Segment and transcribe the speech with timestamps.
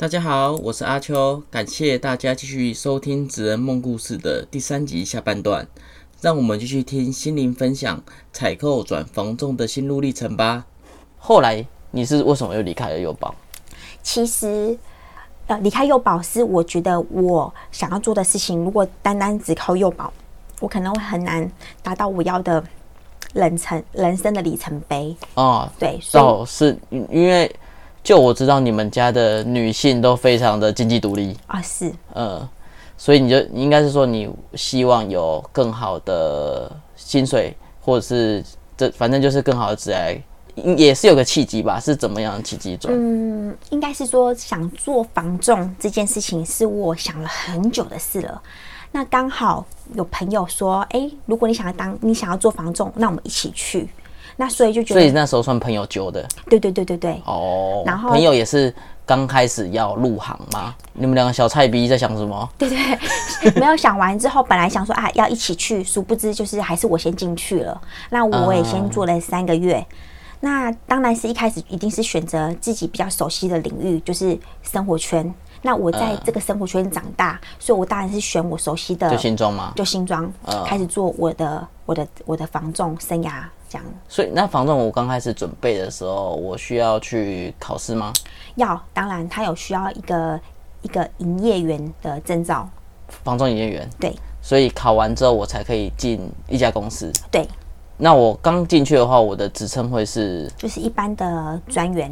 [0.00, 5.66] 大家好，我是阿秋，感谢大家继续收听《纸人梦故事》的第三集下半段，
[6.20, 8.00] 让我们继续听心灵分享
[8.32, 10.64] 采购转房仲的心路历程吧。
[11.18, 13.34] 后来你是为什么又离开了幼保？
[14.00, 14.78] 其实，
[15.48, 18.62] 呃，离开幼保是我觉得我想要做的事情。
[18.62, 20.12] 如果单单只靠幼保，
[20.60, 21.50] 我可能会很难
[21.82, 22.62] 达到我要的
[23.34, 25.16] 人程人生的里程碑。
[25.34, 27.52] 哦，对，所以哦，是因为
[28.08, 32.48] 就我知道你们家的女性都非常的经济独立，啊是嗯，
[32.96, 38.42] 所以你就应该是说你希望有更好的薪水，或者是
[38.78, 40.22] 这反正就是更好的职业，
[40.74, 41.78] 也是有个契机吧？
[41.78, 42.90] 是怎么样的契机转？
[42.96, 48.40] 嗯，应该是说想做房仲这件事情是我想了很久的事了。
[48.90, 53.86] 那刚好有朋友说，哎、如果你想要当你想要做房仲，那我们一起去。
[54.40, 57.82] 那所以就觉得所以，那时候算朋友揪的对对对对对，哦。
[57.84, 58.72] 然后朋友也是
[59.04, 60.72] 刚开始要入行嘛？
[60.92, 62.48] 你们两个小菜逼在想什么？
[62.56, 62.78] 对对，
[63.58, 67.78] 没有想完之后，本来想说啊要一起去，殊不知就是还是我先进去了。
[68.10, 69.84] 那我也先做了三个月。
[70.40, 75.34] 那当然是一开始一定是选择自己比较熟悉的领域，就是生活圈。
[75.62, 79.72] 那我在这个生活圈长大，所以我当然是选我熟悉的，就新装吗？
[79.74, 80.30] 就新庄，
[80.64, 83.84] 开始做我的我的我的房仲生涯这样。
[84.08, 88.12] 所以那房仲我刚开始准备的时候，我需要去考试吗？
[88.54, 90.40] 要当然，他有需要一个
[90.82, 92.68] 一个营业员的证照，
[93.24, 97.12] 房仲营业员，对所以考完之后我才可以进一家公司。
[97.30, 97.46] 对，
[97.96, 102.10] 那我刚进去的话，我的职称会是就是一般的专员，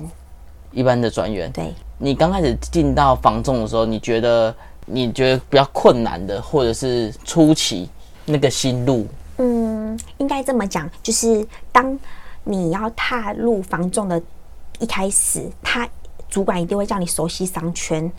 [0.72, 1.50] 一般的专员。
[1.52, 1.72] 对。
[1.98, 7.88] 你刚开始进到房仲的时候，你觉得你觉得比较困难的，或者是初期
[8.24, 9.06] 那个心路，
[9.38, 11.98] 嗯，应该这么讲，就是当
[12.44, 14.20] 你要踏入房仲的
[14.78, 15.88] 一开始，他
[16.28, 18.12] 主管一定会叫你熟悉商圈，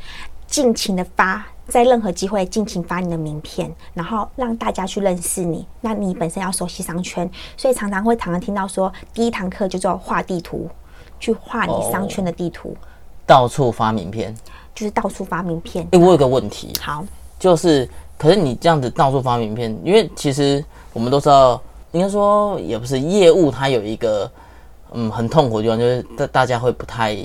[0.48, 5.66] 尽情的发，在任何机会尽情发你的名片，然后让大家去认识你。
[5.82, 10.68] 那你本身要熟悉商圈，所以常常会常常听到说，第一堂课就叫画地图，
[11.20, 12.76] 去画你商圈的地图，
[13.28, 14.36] 到处发名片。
[14.74, 15.88] 就是到处发名片。
[15.92, 17.04] 诶，我有个问题，好，
[17.40, 21.60] 就是，可是你这样子到处发名片，因为其实我们都知道，
[21.94, 24.32] 应该说也不是业务，它有一个
[24.92, 27.18] 嗯很痛苦的地方，就是大大家会不太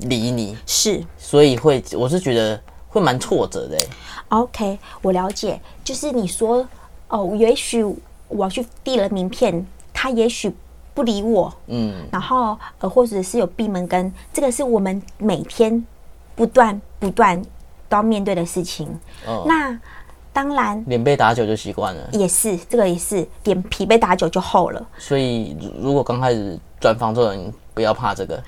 [0.00, 2.60] 理你，是所以会我是觉得
[2.90, 3.88] 会蛮挫折的、欸。
[4.28, 6.68] OK，我了解，就是你说
[7.08, 7.82] 哦，也许
[8.28, 10.54] 我去递了名片，他也许
[10.96, 15.86] 不理我，嗯，然后呃，或者是有闭门羹，这个是我们每天
[16.34, 17.40] 不断不断
[17.86, 18.88] 都要面对的事情。
[19.26, 19.78] 哦那
[20.32, 24.86] 当然脸被打久就习惯了，也是，这个也是脸皮被打久就厚了。
[24.96, 28.42] 所以如如果刚开始转房做人，不要怕这个。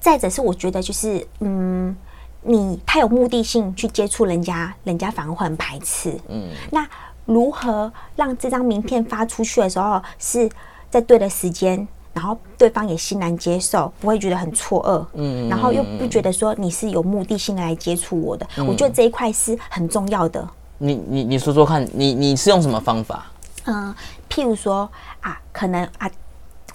[0.00, 1.96] 再者是我觉得就是嗯，
[2.42, 6.18] 你太有目的性去接触人家，人家反而会很排斥。
[6.28, 6.84] 嗯，那
[7.24, 10.48] 如何让这张名片发出去的时候是
[10.92, 11.88] 在对的时间？
[12.14, 20.46] 然后对方也欣然接受，不会觉得很错愕，嗯，然后又不觉得说你是有目的性的来接触我的，我觉得这一块是很重要的。
[20.76, 23.32] 你你你说说看，你你是用什么方法？
[23.64, 23.94] 嗯，
[24.28, 24.86] 譬如说
[25.22, 26.10] 啊，可能啊，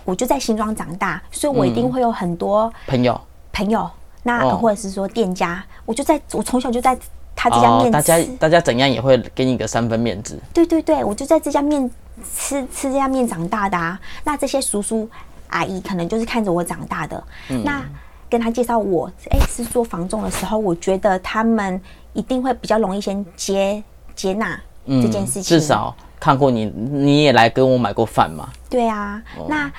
[0.05, 3.21] 我就在新庄长大，所以我一定会有很多朋友
[3.53, 3.87] 朋友，
[4.23, 6.97] 那、或者是说店家，我就在我从小就在
[7.35, 10.39] 他这家面，哦大家大家怎样也会给你个三分面子。
[10.51, 11.87] 对对对，我就在这家面
[12.23, 13.99] 吃吃这家面长大的啊。
[14.23, 15.09] 那这些叔叔
[15.49, 17.83] 阿姨可能就是看着我长大的，嗯那
[18.29, 21.81] 跟他介绍我哎是做房仲的时候，我觉得他们
[22.13, 23.81] 一定会比较容易先接
[24.15, 28.49] 接纳这件事情，嗯至少看过你，你也来跟我买过饭嘛。
[28.69, 29.71] 对啊，哦那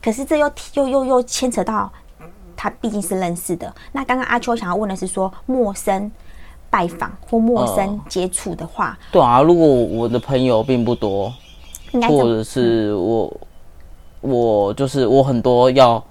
[0.00, 1.90] 可是这又又又又牵扯到
[2.56, 3.74] 他毕竟是认识的。
[3.90, 6.08] 那刚刚阿秋想要问的是说，陌生
[6.70, 11.32] 拜访或陌生哦接触的话，对啊，如果我的朋友并不多，
[11.92, 12.08] 应该？
[12.08, 13.40] 或者是我
[14.20, 16.02] 我就是我很多要，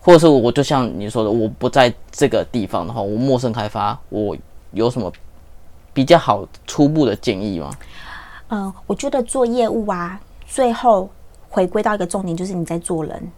[0.00, 4.36] 或者是我就像你说的，我不在这个地方的话，我陌生开发，我
[4.72, 5.12] 有什么
[5.92, 7.70] 比较好初步的建议吗？
[8.48, 11.08] 嗯、我觉得做业务啊，最后
[11.48, 13.32] 回归到一个重点，就是你在做人。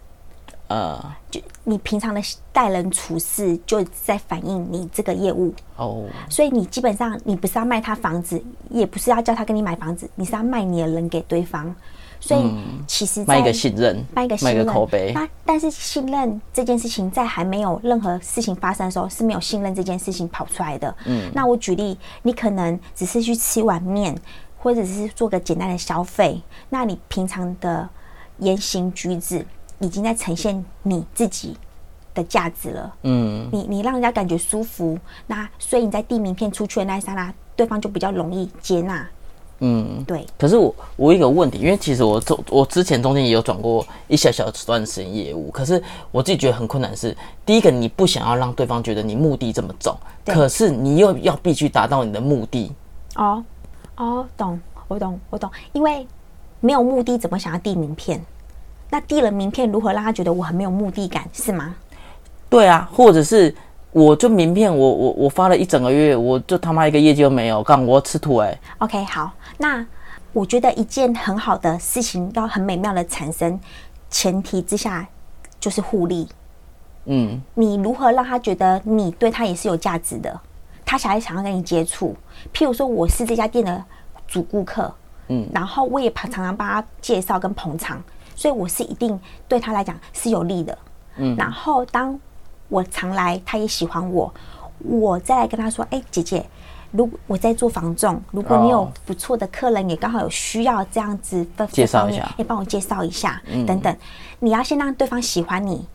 [0.67, 2.21] 呃，就你平常的
[2.51, 5.53] 待人处事，就在反映你这个业务。
[5.77, 11.73] 哦，所以你基本上你不是要卖他房子，也不是要叫他跟你买房子，你是要卖你的人给对方。
[12.19, 12.51] 所以
[12.87, 15.11] 其实在卖一个信任，卖一个信任，口碑。
[15.13, 20.93] 那但是信任这件事情，在还没有任何事情发生的时候，是没有信任这件事情跑出来的。
[21.05, 24.17] 嗯，那我举例，你可能只是去吃碗面，
[24.57, 27.87] 或者是做个简单的消费，那你平常的
[28.39, 29.45] 言行举止
[29.79, 31.55] 已经在呈现你自己
[32.13, 32.95] 的价值了。
[33.03, 34.97] 嗯，你你让人家感觉舒服，
[35.27, 39.07] 那所以你在递名片出去的那一刹那，对方就比较容易接纳。
[39.59, 45.81] 嗯，对，可是我我有一个问题，因为其实我中我之前中间也有转过一小小段时间业务，可是
[46.11, 52.71] 我自己觉得很困难是，第一个你不想要让对方觉得你目的这么重，可是你又要必须达到你的目的，
[53.15, 53.43] 哦
[53.95, 56.05] 哦，懂，我懂，我懂，因为
[56.59, 58.23] 没有目的，怎么想要递名片？
[58.89, 61.75] 那递了名片，如何让他觉得我很没有目的感，是吗？
[62.49, 63.53] 对啊，或者是
[63.91, 69.85] 我就名片我我我发了一整个月，我就他妈一个业绩都没有，干我要吃土哎、OK，好，那
[70.33, 73.59] 我觉得一件很好的事情要很美妙的产生，
[74.09, 75.07] 前提之下
[75.59, 76.27] 就是互利。
[77.05, 80.39] 嗯，你如何让他觉得你对他也是有价值的？
[80.85, 82.15] 他才想要跟你接触。
[82.53, 83.83] 譬如说，我是这家店的
[84.25, 84.93] 主顾客，
[85.27, 88.01] 嗯然后我也常常帮他介绍跟捧场，
[88.37, 89.19] 所以我是一定
[89.49, 90.77] 对他来讲是有利的。
[91.17, 92.17] 嗯然后当
[92.69, 94.31] 我常来，他也喜欢我，
[94.77, 96.45] 我再来跟他说：“哎、姐姐，
[96.91, 103.97] 如果我在做房仲，如果你有哦不错的客人，也刚好有需要这样子的介绍一下也帮我介绍一下，等等。
[104.39, 105.87] 你要先让对方喜欢你，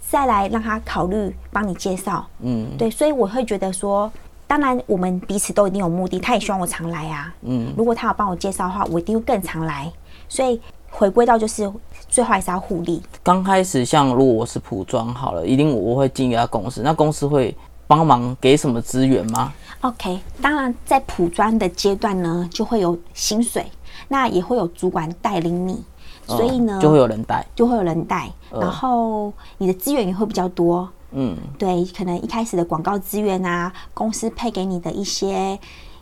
[0.00, 2.26] 再来让他考虑帮你介绍。
[2.40, 4.10] 嗯对，所以我会觉得说，
[4.46, 7.34] 当然我们彼此都一定有目的，他也希望我常来啊。
[7.42, 9.92] 嗯，如果他有帮我介绍的话，我一定会更常来。
[10.28, 10.58] 所以
[10.92, 11.68] 回归到就是
[12.08, 13.02] 最后还是要互利。
[13.22, 17.56] 刚开始像如果我是普装好了，一定我会进一家公司，那公司会
[17.86, 23.66] 帮忙给什么资源吗？OK，当然在普装的阶段呢，就会有薪水，
[24.08, 25.82] 那也会有主管带领你，
[26.26, 30.88] 所以呢，嗯就会有人带，就会有人带，然后你的资源也会比较多。
[31.14, 35.58] 嗯，对，可能一开始的广告资源啊，公司配给你的一些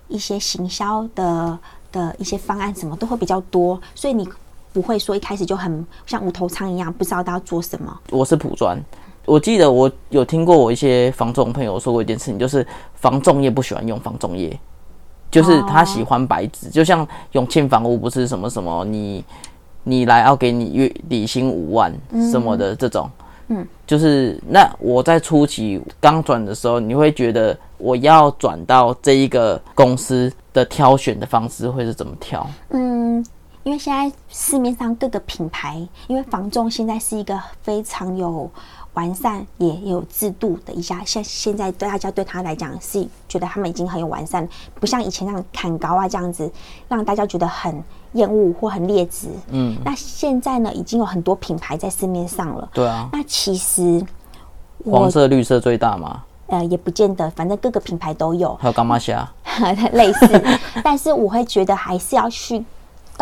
[0.09, 1.59] 一些行销的
[1.91, 4.29] 的一些方案，什么都会比较多，所以你
[4.73, 8.01] 不会说一开始就很像无头苍一样，不知道他要做什么。
[8.11, 8.79] 我是普专。
[9.27, 14.59] 我记得我有听过我一些房仲朋友说过一件事情，就是房仲业不喜欢用房仲业，
[15.31, 19.25] 就是他喜欢白纸，就像永庆房屋不是什么什么你
[19.85, 21.95] 你来要给你月底薪五万
[22.31, 23.09] 什么的这种，
[23.49, 32.49] 嗯，就是那我在初期刚转的时候，你会觉得我要转到这一个公司的挑选的方式会是怎么挑？
[32.71, 33.25] 嗯，
[33.63, 38.51] 因为现在市面上各个品牌，因为房仲现在是一个非常有
[38.95, 44.49] 完善也也有制度的一家，像现在对大家对他来讲是觉得他们已经很有完善，
[44.81, 46.51] 不像以前那样砍高啊这样子，
[46.89, 49.29] 让大家觉得很厌恶或很劣质。
[49.51, 52.69] 嗯，那现在呢，已经有很多品牌在市面上了。
[52.73, 54.03] 对啊，那其实
[54.79, 58.55] 我黄色、绿色最大嘛，呃也不见得，反正各个品牌都有。
[58.57, 59.31] 还有干妈虾，
[59.93, 60.43] 类似，
[60.83, 62.65] 但是我会觉得还是要去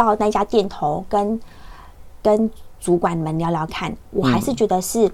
[0.05, 1.41] 到那家店头跟
[2.23, 3.95] 跟主管们聊聊看。
[4.11, 5.11] 我还是觉得是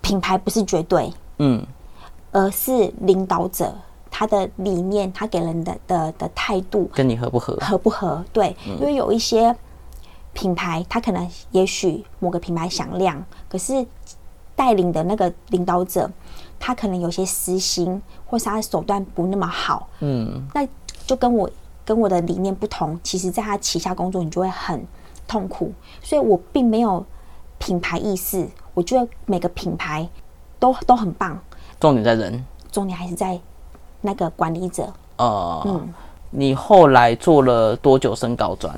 [0.00, 1.64] 品牌不是绝对，嗯
[2.32, 3.72] 而是领导者
[4.10, 7.56] 他的理念，他给人的的的态度跟你合不合？
[7.60, 8.24] 合不合？
[8.32, 9.54] 对，因为有一些
[10.32, 13.86] 品牌，他可能也许某个品牌响亮，可是
[14.56, 16.10] 带领的那个领导者，
[16.58, 20.66] 他可能有些私心，或是他的手段不那么好，嗯，那
[21.06, 21.48] 就跟我
[21.84, 24.84] 跟我的理念不同，其实在他旗下工作，你就会很
[25.26, 25.72] 痛苦。
[26.02, 27.04] 所以我并没有
[27.58, 30.08] 品牌意识，我觉得每个品牌
[30.58, 31.38] 都都很棒，
[31.78, 32.44] 重点在人。
[32.72, 33.38] 重点还是在
[34.00, 34.92] 那个管理者。
[35.16, 35.94] 呃，嗯
[36.30, 38.76] 你后来做了多久升高专？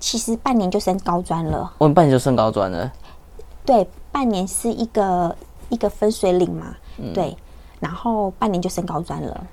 [0.00, 2.92] 其实半年就升高专了，我们半年就升高专了。
[3.64, 5.36] 对，半年是一个
[5.68, 6.74] 一个分水岭嘛，
[7.14, 7.36] 对，
[7.78, 9.44] 然后半年就升高专了。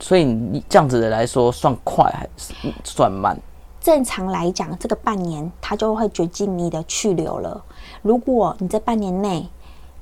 [0.00, 2.52] 所以你这样子的来说，算快还是
[2.82, 3.38] 算慢？
[3.80, 7.62] 正常来讲，这个半年他就会决定你的去留了。
[8.02, 9.48] 如果你这半年内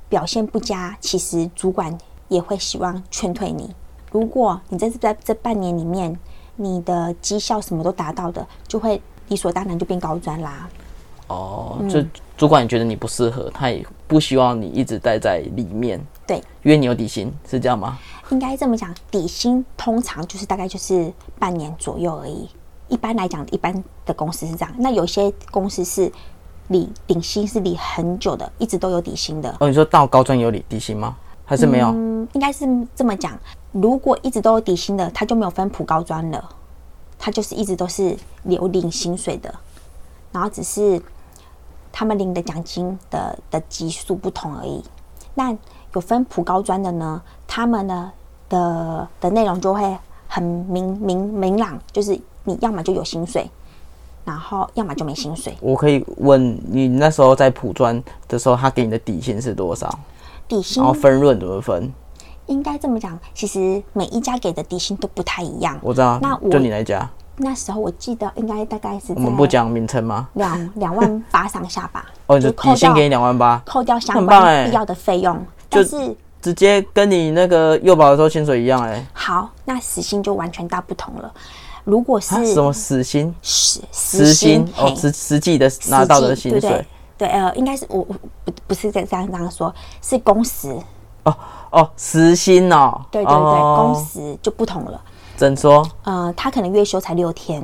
[0.09, 3.73] 表现不佳，其实主管也会希望劝退你。
[4.11, 6.17] 如果你在在这半年里面，
[6.55, 10.67] 你的绩效什么都达到的，就会理所当然就变高专啦。
[11.27, 12.03] 哦，嗯就
[12.35, 17.97] 主管觉得你不适合，他也不希望你一直待在里面，对，因为你有底薪，是这样吗？
[18.29, 22.47] 应该这么讲，底薪通常就是大概就是半年左右而已。
[22.87, 24.71] 一般来讲，一般的公司是这样。
[24.77, 26.11] 那有些公司是
[26.67, 29.57] 领底薪是领很久的，一直都有底薪的。
[29.59, 31.17] 哦，你说到高专有底底薪吗？
[31.45, 31.87] 还是没有？
[31.87, 32.63] 嗯，应该是
[32.95, 33.35] 这么讲。
[33.71, 36.47] 如果一直都有底薪的，他就没有分普高专了，
[37.17, 39.51] 他就是一直都是有领薪水的，
[40.31, 41.01] 然后只是
[41.91, 44.83] 他们领的奖金的的级数不同而已。
[45.33, 45.55] 那
[45.93, 48.11] 有分普高专的呢，他们呢
[48.47, 53.49] 的的内容就会很明明明朗，就是你要么就有薪水，
[54.23, 55.55] 然后要么就没薪水。
[55.61, 59.89] 我可以问你那时候在普专的时候，他给你的底薪是多少？
[60.47, 61.91] 底薪然后分润怎么分？
[62.47, 65.77] 应该这么讲，其实每一家给的底薪都不太一样。
[65.81, 70.27] 我知道，那我就你那家，那时候我记得应该大概是我们不讲名称吗？
[70.33, 72.05] 两两万八上下吧。
[72.25, 81.31] 哦，就底薪给你两万八，扣掉相关必要的费用，但是直接跟你那个幼保的时候薪水一样哎、好，那死薪就完全大不同了。
[81.83, 83.33] 如果是啊什么死薪？
[83.41, 84.95] 时时薪哦，嘿。
[84.95, 86.61] 实实际的拿到的薪水。
[86.61, 86.85] 对对？
[87.17, 90.73] 对，呃，应该是我我不不是这这样这样说，是工时，
[91.23, 91.35] 哦
[91.71, 93.93] 哦，时薪哦，对对对，哦。
[93.93, 95.01] 工时就不同了。
[95.35, 95.85] 怎说？
[96.03, 97.59] 呃，他可能月休才六天，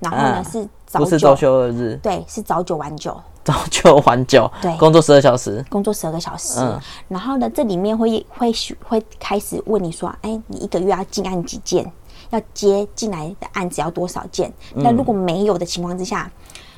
[0.00, 0.44] 然后呢、嗯。
[0.44, 3.16] 是早不是九周休二日，对，是早九晚九，
[3.46, 6.58] 早九晚九，对工作十二小时，工作十二个小时。
[6.58, 8.52] 嗯然后呢，这里面会会
[8.84, 11.90] 会开始问你说，哎，你一个月要进案几件？
[12.30, 14.52] 要接进来的案子要多少件？
[14.74, 16.28] 嗯那如果没有的情况之下，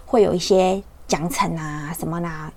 [0.04, 2.52] 会有一些奖惩啊什么啦，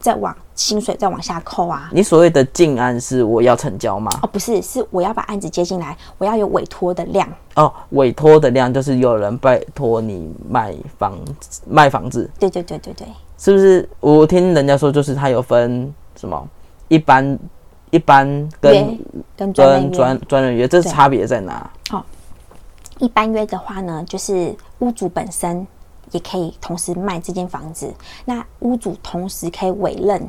[0.00, 1.88] 再往薪水再往下扣啊。
[1.92, 4.10] 你所谓的进案是我要成交吗？
[4.22, 7.28] 哦，不是，是我要把案子接进来，我要有委托的量。
[7.54, 11.16] 哦，委托的量就是有人拜托你卖房
[11.68, 13.06] 卖房子，对对对对对，
[13.38, 13.88] 是不是？
[14.00, 16.46] 我听人家说，就是它有分什么
[16.88, 17.38] 一般、
[17.90, 18.26] 一般
[18.60, 18.98] 跟
[19.36, 21.70] 跟专专专人约，这是差别在哪？
[21.88, 22.04] 好
[22.98, 25.64] 一般约的话呢，就是屋主本身
[26.10, 30.20] 也可以同时卖这间房子，那屋主同时可以委任，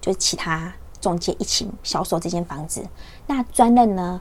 [0.00, 2.80] 就是其他中介一起销售这间房子。
[3.26, 4.20] 那专任呢，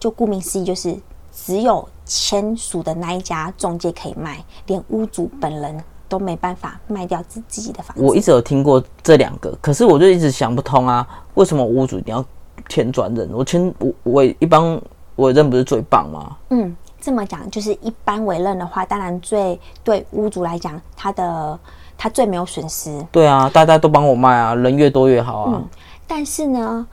[0.00, 0.96] 就顾名思义，就是
[1.30, 8.02] 只有签署的那一家中介可以卖，连屋主本人都没办法卖掉自自己的房子。
[8.02, 12.22] 我一直有听过这两个，可是我就一直想不通啊，为什么屋主一定要
[12.68, 13.30] 签转任？
[13.32, 14.78] 我签我我一般
[15.16, 16.36] 我认不是最棒吗？
[16.50, 21.58] 嗯，这么讲就是一般委任的话，当然最对屋主来讲，他的
[21.96, 23.02] 他最没有损失。
[23.10, 25.52] 对啊，大家都帮我卖啊，人越多越好啊。
[25.54, 25.66] 嗯
[26.06, 26.86] 但是呢，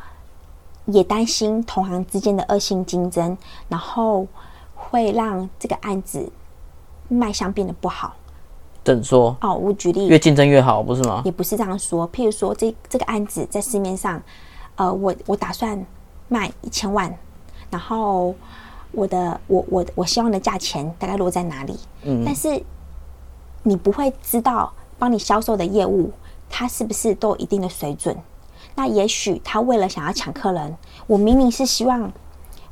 [0.85, 4.25] 也担心同行之间的恶性竞争，然后
[4.73, 6.31] 会让这个案子
[7.09, 8.15] 卖相变得不好。
[8.89, 9.37] 怎说？
[9.41, 11.21] 哦，我举例越竞争越好，不是吗？
[11.23, 12.11] 也不是这样说。
[12.11, 14.19] 譬如说，这这个案子在市面上，
[14.77, 15.85] 呃，我我打算
[16.27, 17.15] 卖一千万，
[17.69, 18.33] 然后
[18.91, 21.79] 我的我我我希望的价钱大概落在哪里？
[22.01, 22.61] 嗯，但是
[23.61, 26.11] 你不会知道帮你销售的业务，
[26.49, 28.17] 它是不是都有一定的水准？
[28.73, 32.11] 那也许他为了想要抢客人，我明明是希望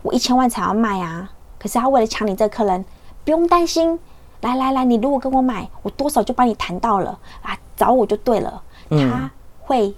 [0.02, 2.84] 我一千万才要卖啊，可是他为了抢你这个客人，
[3.24, 4.00] 不用担心，
[4.42, 8.62] 来来来，你如果跟我买，我多少就帮你谈到了啊，找我就对了。
[8.90, 9.30] 他
[9.60, 9.94] 会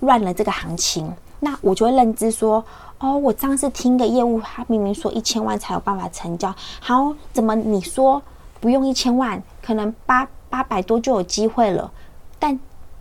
[0.00, 2.64] 乱了这个行情，那我就会认知说，
[2.98, 8.22] 哦，我上次听个业务，他明明说一千万才有办法成交，好，怎么你说
[8.60, 11.90] 不用一千万，可能八八百多就有机会了，
[12.38, 12.58] 但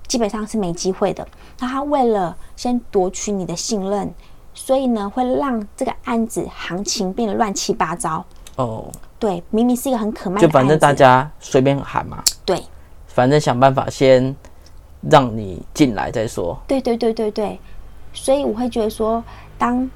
[0.08, 1.28] 基本上是没机会的。
[1.60, 4.12] 那他为了先夺取你的信任，
[4.54, 8.26] 所以呢，会让这个案子行情变得乱七八糟。
[8.56, 12.60] 哦，对，明明是一个很可卖的，就反正大家随便喊嘛，对。
[13.06, 14.36] 反正想办法先
[15.10, 16.58] 让你进来再说。
[16.68, 17.60] 对对对对对，
[18.14, 19.24] 所以我会觉得说，
[19.60, 19.88] 当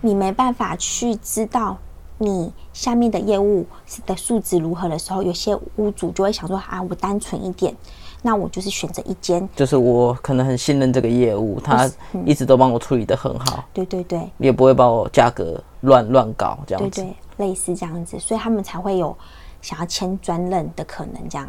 [0.00, 1.76] 你没办法去知道
[2.18, 3.66] 你下面的业务
[4.06, 7.74] 的素质如何的时候，有些屋主就会想说啊，我单纯一点，
[8.22, 9.48] 那我就是选择一间。
[9.56, 11.90] 就是我可能很信任这个业务，他
[12.24, 14.20] 一直都帮我处理的很好，对对对。
[14.36, 17.00] 也不会把我价格乱乱搞这样子。
[17.00, 19.16] 对对，类似这样子，所以他们才会有
[19.60, 21.28] 想要签专任的可能。
[21.28, 21.48] 这样，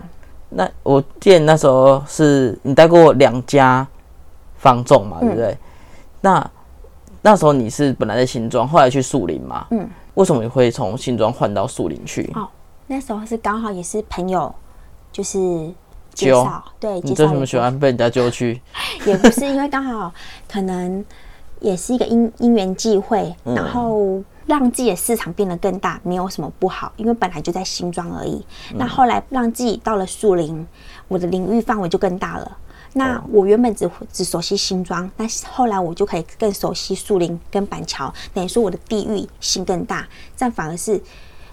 [0.50, 3.86] 那我记得那时候是你带过两家
[4.58, 5.58] 方仲嘛，对不对？
[6.22, 6.52] 那
[7.22, 12.32] 那时候你是本来在新庄，后来去树林嘛，嗯，为什么你会从新庄换到树林去？
[12.36, 12.48] 哦，
[12.88, 14.54] 那时候是刚好也是朋友，
[15.12, 15.38] 就是
[16.14, 18.62] 介揪绍，对，你为什么喜欢被人家揪去？
[19.06, 20.12] 也不是因为刚好
[20.52, 21.04] 可能
[21.60, 28.44] 也是一个因因缘际会，嗯然后让自己的市场变得更大，没有什么不好，因为本来就在新庄而已。
[28.72, 30.68] 嗯那后来让自己到了树林，
[31.08, 32.58] 我的领域范围就更大了。
[32.94, 41.00] 那哦我原本只只熟悉新庄，那后来我就可以更熟悉树林跟板桥，等于说我的地域性更大，这样反而是。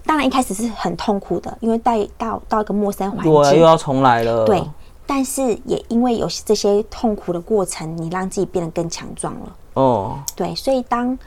[0.06, 4.44] 当然一开始是很痛苦的，因为带到到一个陌生环境，又要重来了。
[4.44, 4.62] 对，
[5.04, 9.56] 但是也因为有这些痛苦的过程，你让自己变得更强壮了。
[9.74, 11.18] 哦，对，所以当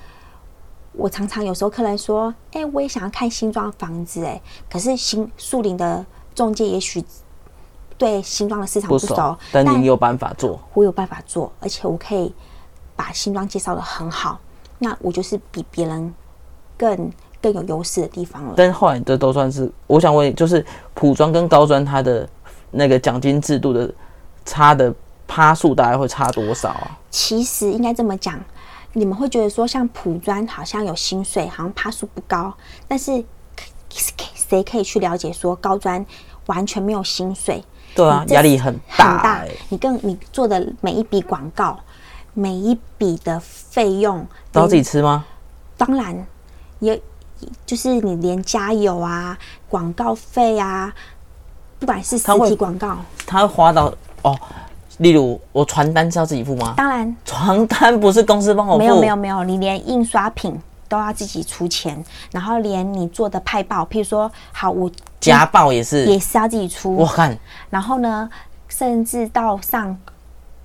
[1.00, 4.40] 我常常有时候客人说：“哎、我也想要看新装房子，哎，
[4.70, 7.02] 可是新树林的中介也许
[7.98, 10.60] 对新装的市场不熟不熟，，但你有办法做。
[10.74, 12.34] 我有办法做，而且我可以
[12.98, 14.40] 把新装介绍的很好，
[14.78, 16.14] 那我就是比别人
[16.78, 18.54] 更更有优势的地方了。
[18.58, 22.28] 但后来这都算是，我想问，就是普专跟高专它的
[22.72, 23.90] 那个奖金制度的
[24.44, 24.94] 差的
[25.26, 27.00] 趴数大概会差多少啊？
[27.10, 28.38] 其实应该这么讲，
[28.94, 32.54] 你们会觉得说，像普专好像有薪水，好像趴数不高，
[32.88, 33.24] 但是
[33.90, 36.04] 谁可以去了解说高专
[36.48, 37.64] 完全没有薪水？
[37.96, 39.14] 对啊，压力很大。
[39.14, 41.80] 很大你更你做的每一笔广告，
[42.34, 45.26] 每一笔的费用都要自己吃吗？
[45.78, 46.28] 当然，
[46.80, 47.00] 也
[47.66, 50.94] 就是你连加油啊、广告费啊，
[51.80, 53.94] 不管是实体广告，他会花到
[54.24, 54.38] 哦。
[55.00, 56.74] 例如，我传单是要自己付吗？
[56.78, 58.80] 当然，传单不是公司帮我付。
[58.80, 66.96] 没有没有没有，你连印刷品都要自己出钱，然后连你做的派报，譬如说，好我家报也是也是要自己出。
[66.96, 67.38] 我看，
[67.70, 68.30] 然后呢，
[68.68, 69.98] 甚至到上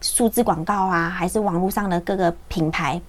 [0.01, 3.01] 数字广告啊，还是网络上的各个品牌，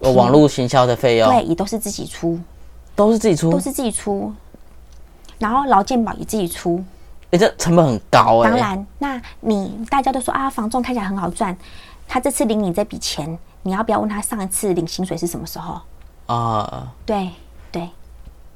[0.00, 2.38] 网络行销的费用，对，也都是自己出，
[2.94, 4.32] 都是自己出，都是自己出。
[5.38, 6.82] 然后劳健保也自己出。
[7.30, 8.50] 哎，这成本很高哎。
[8.50, 11.56] 当然，那你大家都说啊，房仲看起来很好赚，
[12.06, 15.80] 他这次领你这笔钱，你要不要问他上一次领薪水是什么时候？
[16.26, 17.30] 啊，对
[17.70, 17.88] 对。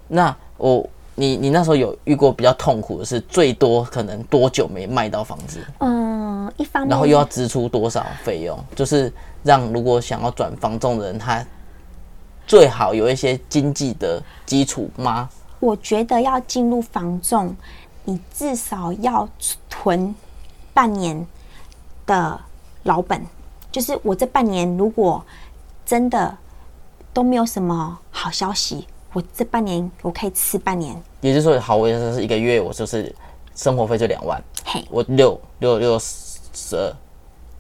[0.08, 5.62] 那我你你那时候有遇过比较痛苦的是，最多可能多久没卖到房子？
[5.80, 8.58] 嗯，一方面，然后又要支出多少费用？
[8.74, 9.12] 就是
[9.42, 11.44] 让如果想要转房仲的人，他
[12.46, 15.28] 最好有一些经济的基础吗？
[15.60, 17.54] 我觉得要进入房仲。
[18.04, 19.28] 你至少要
[19.70, 20.14] 存
[20.74, 21.26] 半年
[22.06, 22.40] 的
[22.82, 23.24] 老本，
[23.70, 25.24] 就是我这半年如果
[25.86, 26.36] 真的
[27.12, 31.00] 都没有什么好消息，我这半年我可以吃半年。
[31.20, 33.14] 也就是说，好，我就是一个月，我就是
[33.54, 36.92] 生活费就两万，嘿，我六六六十二，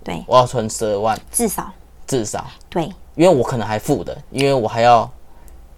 [0.02, 1.70] 对，我要存十二万，至少。
[2.04, 2.44] 至少。
[2.68, 5.08] 对，因为我可能还付的，因为我还要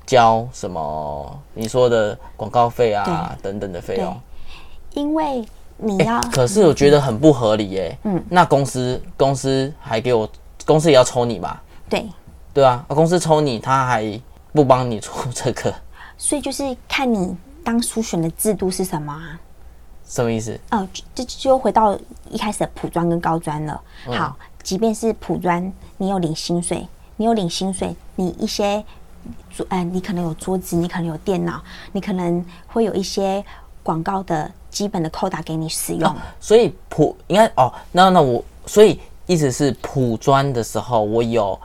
[0.06, 4.16] 交什么你说的广告费啊等等的费用。
[4.94, 5.44] 因为
[5.76, 7.98] 你要，可是我觉得很不合理耶。
[8.04, 10.28] 嗯，那公司公司还给我，
[10.64, 11.62] 公司也要抽你吧？
[11.88, 12.06] 对，
[12.52, 14.20] 对啊，公司抽你，他还
[14.52, 15.74] 不帮你出这个，
[16.16, 19.38] 所以就是看你当初选的制度是什么啊？
[20.06, 20.58] 什么意思？
[20.70, 21.98] 哦，这就回到
[22.30, 23.80] 一开始的普专跟高专了。
[24.06, 28.84] 好，即便是普专，你有领薪水，你有领薪水，你一些
[29.50, 33.44] 桌，呃，你可能有桌子，你可能有电脑，你可能会有一些
[33.82, 34.48] 广告的。
[34.74, 41.56] 基本的扣打给你使用，所以普应该哦，那那我所以意思是普专的时候，我有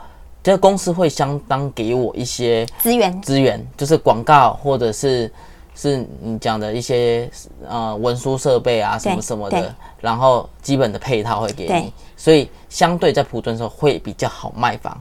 [0.44, 5.30] 这个公司会相当给我一些资源，资源就是广告或者是
[5.74, 7.28] 是你讲的一些
[7.68, 14.96] 呃文书设备啊什么什么的，然后基本的配套会给你，所以相对在普专的时候会比较好卖房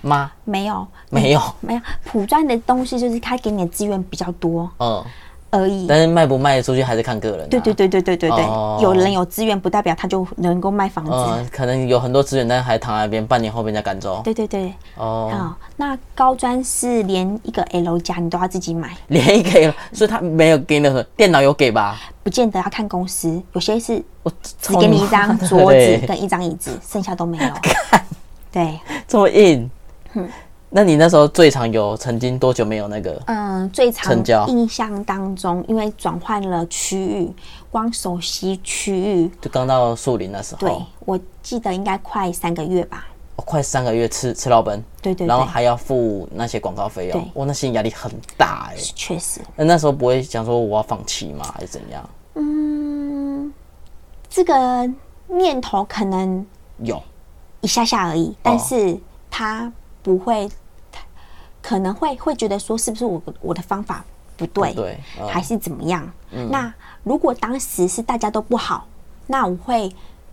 [0.00, 0.32] 吗？
[0.42, 1.80] 没有，没有，没有。
[2.04, 5.04] 普专的东西就是他给你的资源比较多，嗯。
[5.52, 7.48] 而已，但是卖不卖出去还是看个人。
[7.48, 8.44] 对对对对对对对，
[8.82, 11.12] 有人有资源不代表他就能够卖房子。
[11.12, 14.22] 嗯，可能有很多资源，但是还躺在那边，半年后被人家赶走。
[14.24, 14.72] 对对对。
[14.96, 15.30] 哦。
[15.30, 22.00] 好，那高专是连一个 L 加你都要自己买，连一个，所以他没有给任何电脑有给吧？
[22.22, 27.44] 不见得要看公司，有些是我只给你一张桌子跟一张椅子，剩下都没有。
[27.62, 28.04] 看，
[28.50, 29.70] 对，这么硬。
[30.74, 33.22] 那你那时候最长有曾经多久没有那个？
[33.26, 37.30] 嗯，最长印象当中，因为转换了区域，
[37.70, 40.60] 光熟悉区域，就刚到树林那时候。
[40.60, 43.06] 对，我记得应该快三个月吧。
[43.36, 48.76] 哦快三个月吃吃老本，对对，然后还要付那些广告费用，哇，那心理压力很大哎。
[48.76, 49.42] 确实。
[49.54, 51.44] 那那时候不会想说我要放弃吗？
[51.54, 52.08] 还是怎样？
[52.36, 53.52] 嗯，
[54.30, 54.90] 这个
[55.28, 56.46] 念头可能
[56.78, 57.02] 有
[57.60, 58.98] 一下下而已，但是
[59.30, 59.70] 它
[60.02, 60.48] 不会。
[61.62, 64.04] 可能会会觉得说是不是我我的方法
[64.36, 64.98] 不对，对，
[65.30, 66.06] 还是怎么样？
[66.50, 66.72] 那
[67.04, 68.86] 如果当时是大家都不好，
[69.28, 69.88] 那我会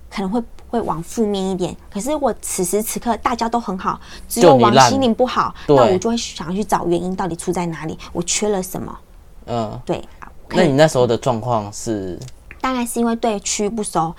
[0.10, 1.76] 可能会会往负面一点。
[1.94, 9.00] 可是我此时此刻大家都很好，只有王心凌不好，那我就会想要去找原因到底出在哪里，我缺了什么？
[9.46, 10.04] 嗯，对。
[10.50, 12.20] 那你那时候的状况是？
[12.60, 14.14] 大概是因为对区域不熟，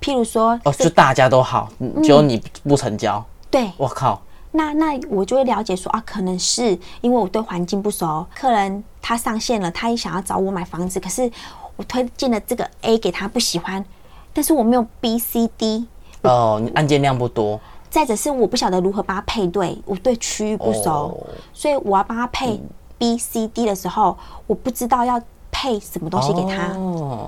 [0.00, 1.70] 譬如说哦，就大家都好，
[2.02, 3.24] 只有你不成交。
[3.50, 4.20] 对，我靠。
[4.58, 11.30] 那那我就会了解说啊，可能是因为我对环境不熟，客人他上线了，他也想要找我买房子，可是
[11.76, 13.84] 我推荐了这个 A 给他不喜欢，
[14.32, 15.86] 但是我没有 B、C、D
[16.22, 17.60] 哦，案件量不多。
[17.88, 21.16] 再者是我不晓得如何帮他配对，我对区域不熟，
[21.52, 22.60] 所以我要帮他配
[22.98, 24.18] B、C、D 的时候，
[24.48, 26.76] 我不知道要配什么东西给他。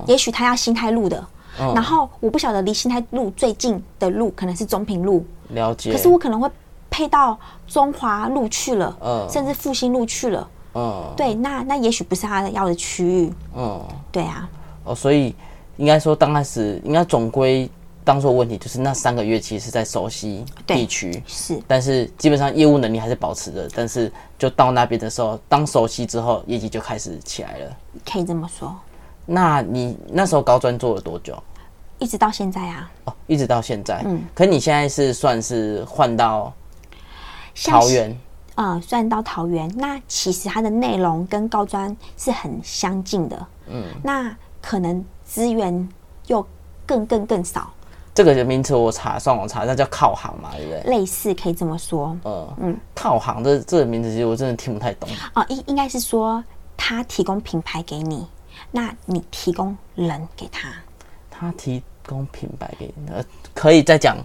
[0.05, 1.25] 也许他要新泰路的，
[1.57, 5.93] 然后我不晓得离新泰路最近的路可能是中平路，了解。
[5.93, 6.51] 可是我可能会。
[6.91, 14.47] 配到中华路去了，嗯，甚至复兴路去了，嗯，对，那那也许不是他要的区域，嗯，对啊，
[14.83, 15.33] 哦，所以
[15.77, 17.67] 应该说刚开始应该总归
[18.03, 21.59] 当初的问题就是那三个月其实是在熟悉地区，是。
[21.67, 27.77] 但是基本上业务能力还是保持着，但是就到那边的时候，当熟悉之后，业绩就开始起来了。
[28.05, 28.75] 可以这么说，
[29.25, 31.41] 那你那时候高专做了多久？
[31.99, 34.01] 一直到现在啊，哦，一直到现在。
[34.05, 36.53] 嗯，可你现在是算是换到像
[37.65, 38.17] 桃园，
[38.55, 45.89] 呃，虽然到桃园，那其实它的内容跟高专是很相近的，嗯，那可能资源
[46.27, 46.45] 又
[46.85, 47.71] 更更更少，
[48.13, 50.81] 这个名词我查上网查，那叫靠行嘛，对不对？
[50.83, 55.09] 类似可以这么说，呃，嗯，靠行这这个名字其实我真的听不太懂。
[55.33, 56.43] 哦，应应该是说
[56.75, 58.27] 他提供品牌给你，
[58.69, 60.69] 那你提供人给他，
[61.29, 64.17] 他提供品牌给你，呃，可以再讲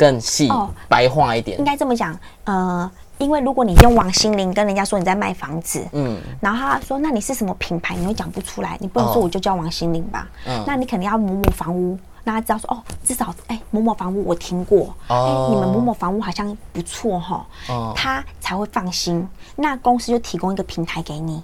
[0.00, 1.64] 更细、哦白话一点应。
[1.64, 11.98] 该这么讲，呃，因为如果你用王心凌跟人家说你在卖房子，嗯，然后他说那你是什么品牌，你会讲不出来，你不能哦说我就叫王心凌吧，嗯那你肯定要某某房屋。
[12.24, 19.26] 那他知道说哦，至少哎、某某房屋我听过，哎、哦你们某某房屋好像不错哈，哦他才会放心。
[19.56, 21.42] 那公司就提供一个平台给你，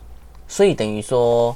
[0.49, 1.55] 所以等于说，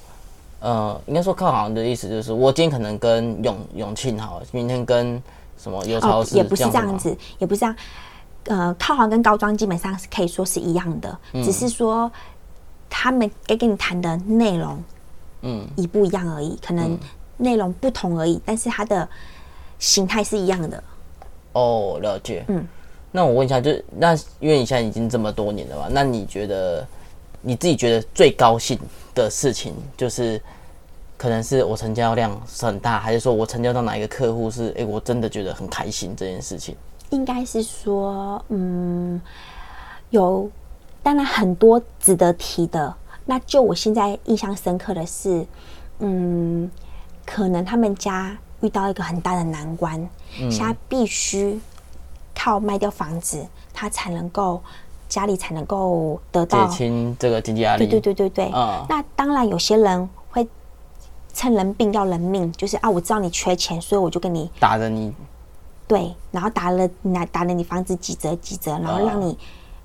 [0.61, 5.23] 呃，应该说靠行的意思就是，我今天可能跟永永庆好了，明天跟
[5.63, 7.77] 什么有超哦，也不是这样子，也不是这样。
[8.45, 12.11] 呃，套行跟高装基本上是可以说是一样的，嗯只是说
[12.89, 14.83] 他们该跟你谈的内容
[15.43, 16.99] 嗯，一不一样而已，可能
[17.37, 19.07] 内容不同而已，但是它的
[19.79, 20.83] 形态是一样的。
[21.53, 22.45] 哦，了解。
[22.49, 22.67] 嗯，
[23.13, 26.87] 那我问一下，就是那因为你现在已经这么多年了嘛，那你觉得
[27.43, 28.79] 你自己觉得最高兴
[29.15, 30.41] 的事情，就是
[31.21, 36.75] 可能是我成交量是很大，还是说我成交到哪一个客户是，哎、我真的觉得很开心这件事情？
[37.11, 39.21] 应该是说，嗯，
[40.09, 40.51] 有，
[41.03, 42.95] 当然很多值得提的。
[43.27, 45.45] 那就我现在印象深刻的是，
[45.99, 46.71] 嗯，
[47.27, 50.09] 可能他们家遇到一个很大的难关，
[50.51, 51.61] 现在必须
[52.35, 54.59] 靠卖掉房子，他才能够
[55.07, 57.87] 家里才能够得到减到轻这个经济压力。
[57.87, 58.51] 对对对对对。
[58.55, 60.20] 嗯那当然，有些人会
[61.33, 65.13] 趁人病要人命，就是啊，我知道你缺钱，所以我就跟你打了你，
[65.87, 69.37] 对，然后打了拿打了你房子几折几折，然后让你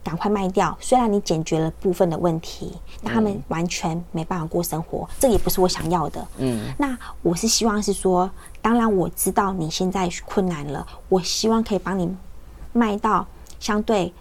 [0.04, 0.78] 赶快卖掉。
[0.80, 6.28] 虽然你解决了部分的问题，但他们完全没办法过生活，这也不是我想要的。
[6.38, 8.30] 嗯，那我是希望是说，
[8.62, 12.16] 当然我知道你现在困难了，我希望可以帮你
[12.72, 13.26] 卖到
[13.60, 14.14] 相对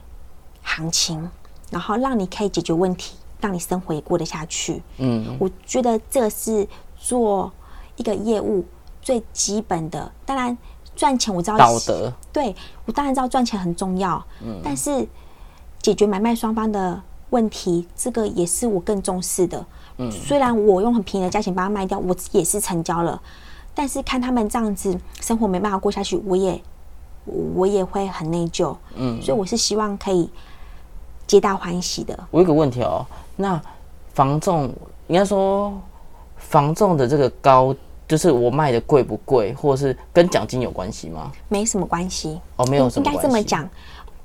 [0.63, 1.29] 行情，
[1.71, 4.83] 然后让你可以解决问题，让你生活也过得下去。
[4.97, 6.67] 嗯，我觉得这个是
[7.05, 7.53] 做
[7.97, 8.65] 一个业务
[9.03, 10.11] 最基本的。
[10.25, 10.57] 当然，
[10.97, 14.25] 赚钱我知道道德，对我当然知道赚钱很重要，
[14.63, 15.07] 但是
[15.83, 19.65] 解决买卖双方的问题，这个也是我更重视的。
[19.99, 23.21] 嗯虽然我用很便宜的价钱把它卖掉，我也是成交了，
[23.75, 26.61] 但是看他们这样子生活没办法过下去，我也
[27.55, 28.75] 我也会很内疚。
[28.95, 30.31] 嗯，所以我是希望可以
[31.27, 32.19] 皆大欢喜的。
[32.31, 33.05] 我有个问题哦，
[33.37, 33.61] 那
[34.15, 34.73] 房仲
[35.09, 35.73] 应该说
[36.49, 37.75] 房仲的这个高，
[38.07, 41.33] 就是我卖的贵不贵，或者是跟奖金有关系吗？
[41.49, 42.41] 没什么关系。
[42.57, 43.23] 哦，没有什么应该。
[43.23, 43.69] 这么讲，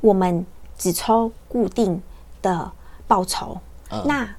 [0.02, 0.46] 我们
[0.78, 2.02] 只抽固定
[2.42, 2.72] 的
[3.08, 3.58] 报酬。
[3.92, 4.30] 嗯那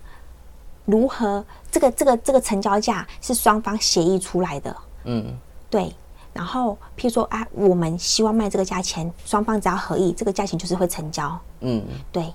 [0.85, 4.77] 如何这个这个这个成交价是双方协议出来的？
[5.05, 5.37] 嗯，
[5.69, 5.95] 对。
[6.33, 11.37] 然后，譬如说啊，我们希望卖这个价钱，双方只要合意，这个价钱就是会成交。
[11.61, 12.33] 嗯对，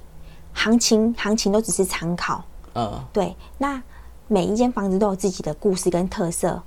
[0.54, 2.44] 行情行情都只是参考。
[2.76, 3.82] 嗯对，那
[4.28, 6.62] 每一间房子都有自己的故事跟特色，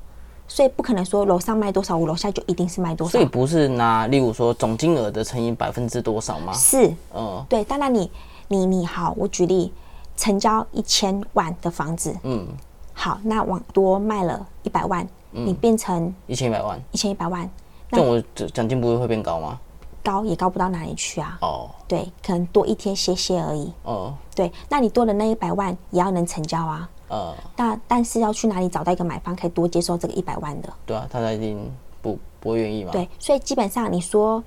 [0.47, 3.25] 所以不可能说楼上卖多少，我楼下就一定是卖多少所以。
[3.25, 6.53] 不是拿，例如说总金额的乘以百分之多少吗？
[6.53, 8.11] 是，嗯对，当然你
[8.47, 9.73] 你你好，我举例，
[10.17, 12.47] 成交一千万的房子，嗯，
[12.95, 17.51] 好，那往多卖了一百万，你变成一千一百万，一千一百万，
[17.91, 19.59] 这样我奖奖金不会会变高吗？
[20.05, 21.37] 高也高不到哪里去啊。
[21.43, 23.71] 哦对，可能多一天歇歇而已。
[23.83, 26.89] 哦对，那你多的那一百万也要能成交啊。
[27.09, 30.73] 呃，那但是要去哪里找到一个买方可以多接受这个一百万的？
[30.87, 31.59] 对啊，大家一定
[32.03, 32.93] 不不会愿意嘛。
[32.93, 34.43] 对，所以基本上你说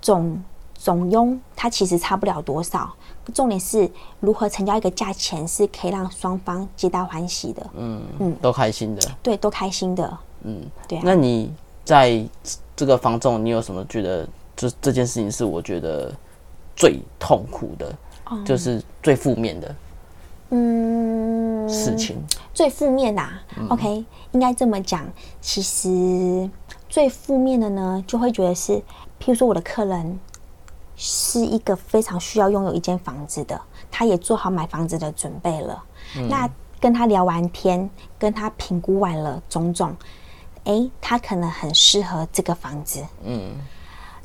[0.00, 0.42] 总
[0.74, 2.94] 总佣它其实差不了多少，
[3.34, 9.02] 重点是如何成交一个价钱是可以让双方皆大欢喜的，嗯嗯，都开心的。
[9.22, 10.18] 对，都开心的。
[10.42, 11.02] 嗯，对啊。
[11.04, 11.52] 那你
[11.84, 12.24] 在
[12.76, 16.14] 这个房仲，你有什么觉得这这件事情是我觉得
[16.76, 17.92] 最痛苦的，
[18.44, 19.74] 就是最负面的
[20.50, 22.16] 嗯，事情？
[22.54, 25.06] 最负面的、啊 OK，应该这么讲。
[25.40, 26.48] 其实
[26.88, 28.72] 最负面的呢，就会觉得是，
[29.20, 30.18] 譬如说我的客人
[30.96, 35.84] 是一个非常需要拥有一间房子的，他也做好买房子的准备了。
[36.28, 36.48] 那
[36.80, 39.94] 跟他聊完天，跟他评估完了种种，
[40.64, 43.52] 诶，他可能很适合这个房子，嗯，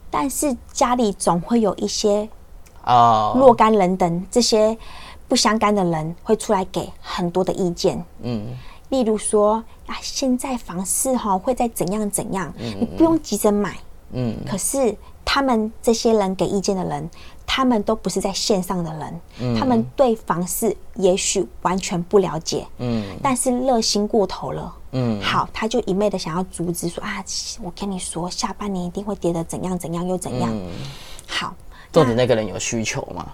[0.10, 2.30] 但是家里总会有一些
[2.86, 4.78] 哦，若干人等这些
[5.34, 8.56] 不相干的人会出来给很多的意见，嗯。
[8.90, 9.56] 例如说
[9.88, 13.76] 啊，现在房市哈会在怎样怎样，你不用急着买。
[14.12, 14.36] 嗯。
[14.48, 17.10] 可是他们这些人给意见的人，
[17.48, 23.04] 他们都不是在线上的人，他们对房市也许完全不了解，嗯。
[23.24, 24.72] 但是热心过头了。
[24.92, 27.26] 嗯，好，他就一昧的想要阻止说啊，
[27.64, 30.52] 我跟你说，下半年一定会跌得怎样怎样又怎样。
[30.54, 30.70] 嗯。
[31.26, 31.56] 好，
[31.92, 33.34] 到底那个人有需求嘛？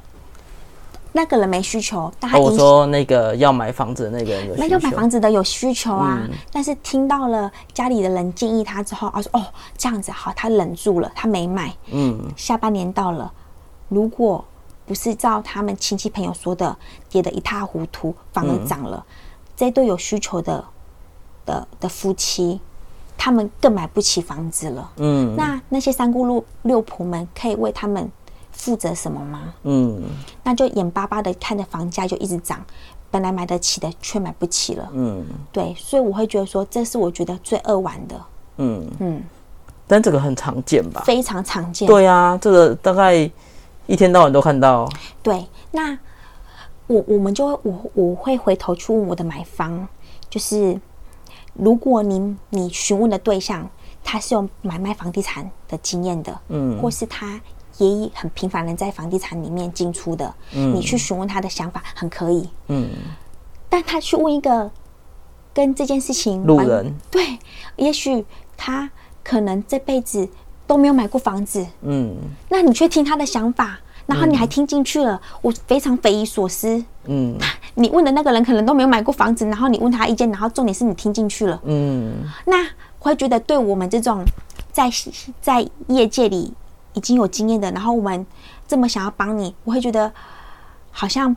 [1.20, 9.46] 那个人没需求，但他哦，我说那个要买房子的那个人有需求，那要买房子的有需求啊，但是听到了家里的人建议他之后，啊说哦
[9.78, 11.76] 这样子好，他忍住了，他没买。
[11.92, 13.30] 嗯下半年到了，
[13.90, 14.46] 如果
[14.86, 16.74] 不是照他们亲戚朋友说的
[17.10, 19.06] 跌得一塌糊涂，反而涨了，
[19.58, 20.64] 这对有需求的
[21.46, 22.62] 的的夫妻，
[23.18, 24.90] 他们更买不起房子了。
[24.96, 28.10] 嗯那那些三姑六六婆们可以为他们
[28.60, 29.54] 负责什么吗？
[29.64, 30.04] 嗯
[30.44, 32.62] 那就眼巴巴的看着房价就一直涨，
[33.10, 34.90] 本来买得起的却买不起了。
[34.92, 38.22] 嗯对，所以我会觉得说，这是我觉得最扼腕的，
[38.58, 39.24] 嗯，嗯，
[39.88, 41.02] 但这个很常见吧？
[41.06, 41.88] 非常常见。
[41.88, 43.16] 对啊，这个大概
[43.88, 44.90] 一天到晚都看到。
[45.24, 45.98] 对，那
[46.88, 49.88] 我我们就会我我会回头去问我的买方，
[50.30, 50.78] 就是
[51.54, 53.66] 如果你你询问的对象
[54.04, 57.40] 他是有买卖房地产的经验的，嗯或是他
[57.80, 62.90] 也很频繁的在房地产里面进出的，你去询问他的想法很可以，嗯，
[63.70, 64.70] 但他去问一个
[65.54, 67.40] 跟这件事情完路人，对，
[67.78, 68.26] 也许
[68.58, 68.90] 他
[69.24, 70.28] 可能这辈子
[70.68, 72.16] 都没有买过房子，嗯。
[72.50, 76.84] 那你却听他的想法，然后你还听进去了，我非常匪夷所思。
[77.06, 77.38] 嗯。
[77.76, 82.24] 你问的那个人可能都没有买过房子，然后你问他意见，然后重点是你听进去了，嗯。
[82.46, 82.64] 那
[83.00, 84.26] 我会觉得对我们这种
[84.72, 84.92] 在
[85.42, 86.54] 在业界里
[86.94, 88.26] 已经有经验的，然后我们
[88.68, 90.12] 这么想要帮你，我会觉得
[90.92, 91.36] 好像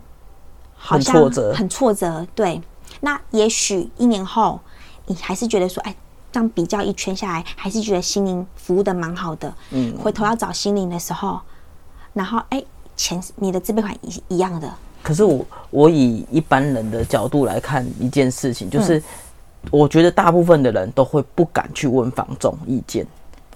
[0.74, 2.26] 好像很挫折很挫折。
[2.34, 2.60] 对，
[3.00, 4.60] 那也许一年后
[5.06, 5.94] 你还是觉得说，哎。
[6.34, 9.54] 这样比较一圈下来，还是觉得心灵服务的蛮好的。
[9.70, 11.38] 嗯回头要找心灵的时候，
[12.14, 12.64] 然后哎，
[12.96, 19.02] 钱你的自备款一一样的，可是我我以一般人的角度来看一件事情，就是嗯
[19.70, 23.06] 我觉得大部分的人都会不敢去问房仲意见，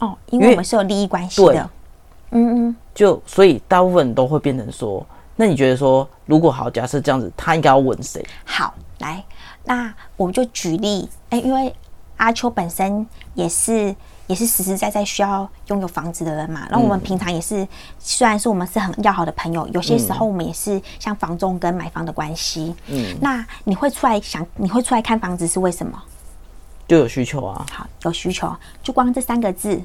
[0.01, 1.71] 哦，因为我们是有利益关系的。
[2.31, 5.05] 嗯嗯，就所以大部分人都会变成说，
[5.37, 8.25] 那你觉得说，如果好，假设这样子，他应该要问谁？
[8.45, 9.25] 好，来，
[9.65, 11.75] 那我们就举例，哎、因为
[12.17, 13.95] 阿秋本身也是
[14.27, 16.67] 也是实实在在需要拥有房子的人嘛。
[16.69, 17.67] 然后我们平常也是，
[17.99, 22.75] 虽然说我们是很要好的朋友，有些时候我们也是像房仲跟买房的关系。
[22.89, 26.03] 嗯，那你会出来想，你会出来看房子是为什么？
[26.89, 29.83] 就有需求啊，好，有需求，就光这三个字，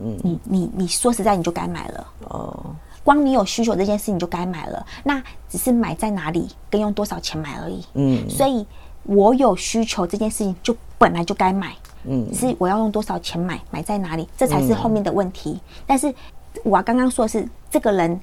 [0.00, 2.06] 嗯，你你你说实在你就该买了。
[2.28, 7.84] 哦，光你有需求这件事你就该买了，那只是买在哪里跟用多少钱买而已。
[7.94, 8.66] 嗯所以
[9.04, 15.58] 我有需求这件事情就本来就该买，嗯只是我要用多少钱买，买在哪里，这才是后面的问题。
[15.86, 16.14] 但是
[16.62, 18.20] 我刚刚说的是，这个人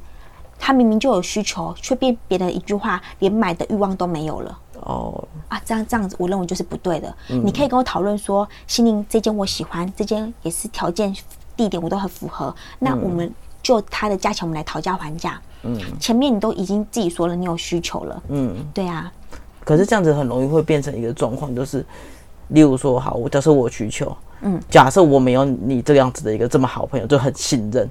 [0.59, 4.59] 他明明就有需求，却被别人一句话连买的欲望都没有了。
[4.81, 7.15] 哦，啊，这样这样子，我认为就是不对的。
[7.27, 11.15] 你可以跟我讨论说，心灵这间我喜欢，这间也是条件、
[11.55, 12.53] 地点我都很符合。
[12.79, 15.39] 那我们就他的价钱，我们来讨价还价。
[15.63, 18.23] 嗯，前面你都已经自己说了，你有需求了。
[18.27, 19.11] 嗯，对啊，
[19.63, 21.83] 可是这样子很容易会变成一个状况，就是，
[22.49, 27.89] 例如说，好，我假设我需求，嗯，假设我没有你这样子的一个这么好朋友，就很信任，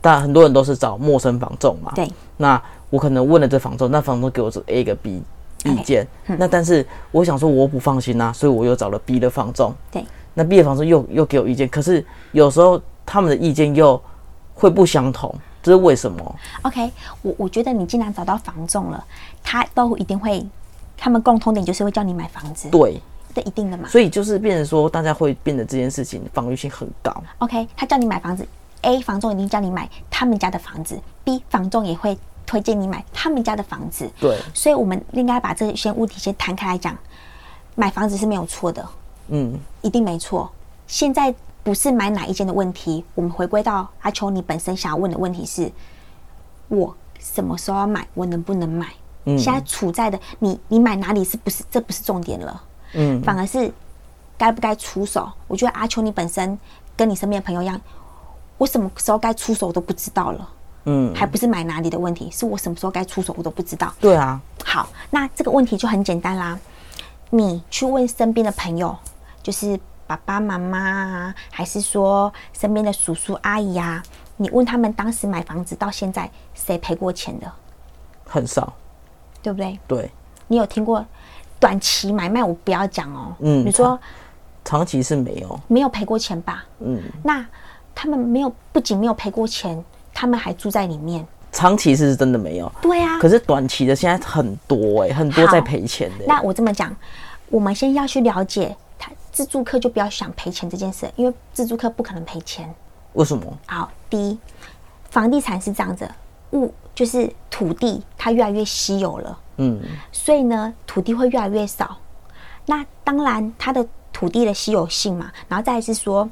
[0.00, 5.22] 但很多人都是找陌生房仲嘛，对，那我可能问了这房仲，那房仲给我这 A 个 B
[5.64, 14.00] 意见，那但是我想说我不放心啊，所以我又找了 B 的房仲，对，那 B 的房仲又又给我意见，可是有时候他们的意见又
[14.54, 16.90] 会不相同，这是为什么？OK，
[17.22, 19.04] 我我觉得你既然找到房仲了，
[19.42, 20.44] 他都一定会，
[20.96, 23.00] 他们共通点就是会叫你买房子，对，
[23.34, 23.88] 这一定的嘛。
[23.88, 27.12] 所以就是变成说，大家会变得这件事情防御性很高。
[27.38, 28.46] OK，他叫你买房子
[28.82, 34.10] ，A 房仲一定叫你买他们家的房子，B 房仲也会推荐你买他们家的房子。
[34.20, 36.96] 对，所以我们应该把这些问题先摊开来讲。
[37.76, 38.86] 买房子是没有错的，
[39.28, 40.50] 嗯一定没错。
[40.86, 41.34] 现在
[41.70, 45.70] 不是买哪一间的问题，我们回归到阿秋你本身想要问的问题是：
[46.66, 48.04] 我什么时候要买？
[48.12, 48.88] 我能不能买？
[49.26, 51.62] 嗯现在处在的你，你买哪里是不是？
[51.70, 52.60] 这不是重点了，
[52.94, 53.72] 嗯反而是
[54.36, 55.30] 该不该出手。
[55.46, 56.58] 我觉得阿秋你本身
[56.96, 57.80] 跟你身边的朋友一样，
[58.58, 60.48] 我什么时候该出手我都不知道了，
[60.86, 63.94] 嗯，还不是买哪里的问题，是我什么时候该出手我都不知道。
[64.00, 66.58] 对啊，好，那这个问题就很简单啦。
[67.30, 68.98] 你去问身边的朋友，
[69.40, 69.78] 就是
[70.10, 74.02] 爸爸妈妈啊，还是说身边的叔叔阿姨啊，
[74.38, 77.46] 你问他们当时买房子到现在谁赔过钱的，
[78.26, 78.72] 很少，
[79.40, 79.78] 对不对？
[79.86, 80.10] 对，
[80.48, 81.06] 你有听过
[81.60, 82.42] 短期买卖？
[82.42, 83.36] 我不要讲哦。
[83.38, 83.96] 嗯你说
[84.64, 86.64] 长期是没有，没有赔过钱吧？
[86.80, 87.46] 嗯，那
[87.94, 89.80] 他们没有，不仅没有赔过钱，
[90.12, 91.24] 他们还住在里面。
[91.52, 93.16] 长期是真的没有，对啊。
[93.20, 96.92] 可是短期的现在很多哎、很多在赔钱的、那我这么讲，
[97.48, 98.76] 我们先要去了解他
[99.32, 102.72] 自住客，就不要想赔钱这件事，因为自住客不可能赔钱。
[103.14, 103.44] 为什么？
[103.66, 104.38] 好，第一，
[105.10, 106.08] 房地产是这样子，
[106.52, 109.80] 物就是土地它越来越稀有了，嗯，
[110.12, 111.96] 所以呢，土地会越来越少。
[112.66, 116.28] 那当然，它的土地的稀有性嘛，然后再是说，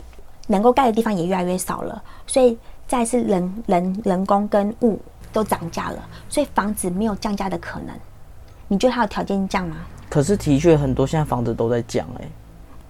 [0.47, 2.57] 能够盖的地方也越来越少了，所以
[2.87, 5.01] 再是人人人工跟物
[5.33, 7.95] 都涨价了，所以房子没有降价的可能。
[8.69, 9.77] 你觉得它有条件降吗？
[10.09, 12.29] 可是的确很多现在房子都在降哎、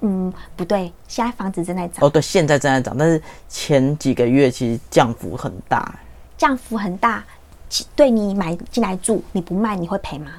[0.01, 5.99] 嗯，不对，现在房子正在涨，哦对，现在正在涨，但是前几个月其实降幅很大、欸
[6.39, 7.25] 降幅很大。
[7.69, 10.31] 其对你买进来住，你不卖，你会赔吗？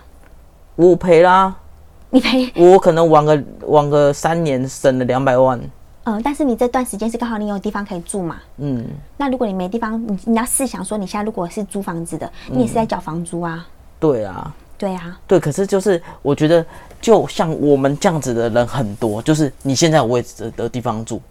[0.78, 1.54] 我赔啦，
[2.10, 5.60] 你赔，我可能玩个玩个三年，省了两百万。
[6.06, 8.38] 嗯，但是你这段时间是刚好你有地方可以住嘛？
[8.60, 8.84] 嗯，
[9.18, 13.68] 那如果你没地方，你你要试想说，你现在如果是租房子的，你也是在缴房租啊。
[14.00, 15.40] 对啊，对啊，对。
[15.40, 16.66] 可是就是我觉得，
[17.00, 21.22] 就像我们这样子的人很多，就是你现在有位置的地方住，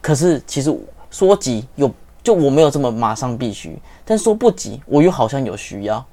[0.00, 0.76] 可是其实
[1.10, 1.88] 说急有，
[2.22, 6.04] 就我没有这么马上必须，但说不急，我又好像有需要。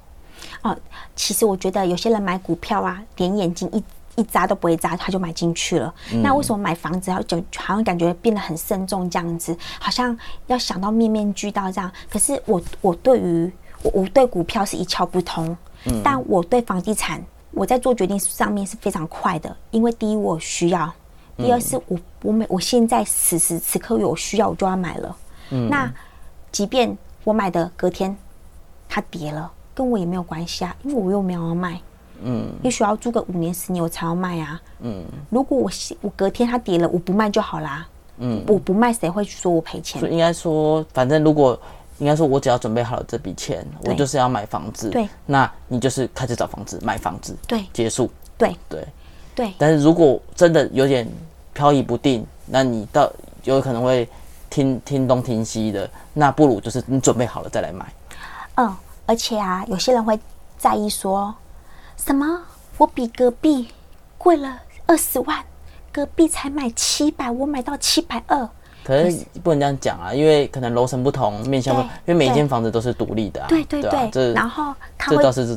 [0.60, 0.76] 哦，
[1.16, 3.82] 其实我觉得有些人买股票啊，连眼睛一
[4.16, 5.92] 一眨都不会眨，他就买进去了。
[6.22, 10.16] 那为什么买房子要就好像感觉变得很慎重这样子，好像
[10.48, 11.90] 要想到面面俱到这样？
[12.10, 13.50] 可是我我对于
[13.82, 15.56] 我我对股票是一窍不通，
[16.02, 20.92] 但我对房地产我在做决定上面是非常快的，因为第一我需要，
[21.36, 25.16] 第二是我我每我现在此时此刻有需要我就要买了。
[25.50, 25.92] 嗯那
[26.50, 28.16] 即便我买的隔天
[28.88, 31.80] 它跌了，跟我也没有关系啊，因为我又没有要卖。
[32.24, 34.60] 嗯也许要住个五年十年我才要卖啊。
[34.80, 37.86] 嗯，如果我我隔天它跌了，我不卖就好啦。
[38.18, 40.08] 嗯，我不卖谁会说我赔钱所？
[40.08, 41.58] 以应该说，反正如果
[42.02, 44.90] 应该说，我只要准备好了这笔钱，我就是要买房子。
[44.90, 48.10] 对，那你就是开始找房子，买房子，对结束。
[48.36, 48.84] 对对，
[49.36, 51.08] 对但是如果真的有点
[51.52, 53.08] 飘移不定，那你到
[53.44, 54.08] 有可能会
[54.50, 57.86] 听听东听西的，那不如就是你准备好了再来买。
[58.56, 60.18] 嗯，而且啊，有些人会
[60.58, 61.32] 在意说，
[61.96, 62.42] 什么
[62.78, 63.68] 我比隔壁
[64.18, 65.44] 贵了二十万，
[65.92, 68.48] 隔壁才买七百，我买到七百二。
[68.84, 73.46] 可是不能这样讲啊，因为可能楼层不同，面向不同因为每间房子都是独立的、啊。
[73.48, 75.56] 对对对，啊这然后他这倒是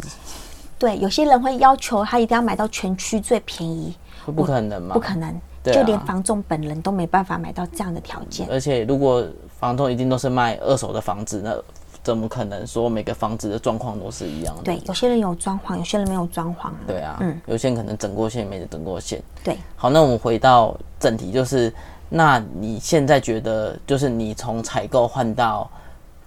[0.78, 5.34] 对有些人会要求他一定要买到全区最便宜，不可能嘛，不可能，
[5.64, 8.48] 就连房仲本人都没办法买到这样的条件。
[8.52, 9.26] 而且如果
[9.58, 11.56] 房东一定都是卖二手的房子，那
[12.04, 14.64] 怎么可能说每个房子的状况都是一样的？
[14.64, 16.70] 对，有些人有装潢，有些人没有装潢。
[16.86, 19.24] 对啊，嗯有些人可能整过线，没整过线。
[19.44, 21.74] 对，好，那我们回到正题，就是
[22.10, 25.70] 那你现在觉得，就是你从采购换到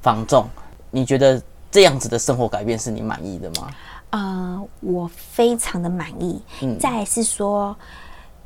[0.02, 0.46] 房仲，
[0.90, 3.70] 你觉得这样子的生活改变是你满意的吗？
[4.10, 6.42] 呃，我非常的满意。
[6.62, 7.76] 嗯再是说，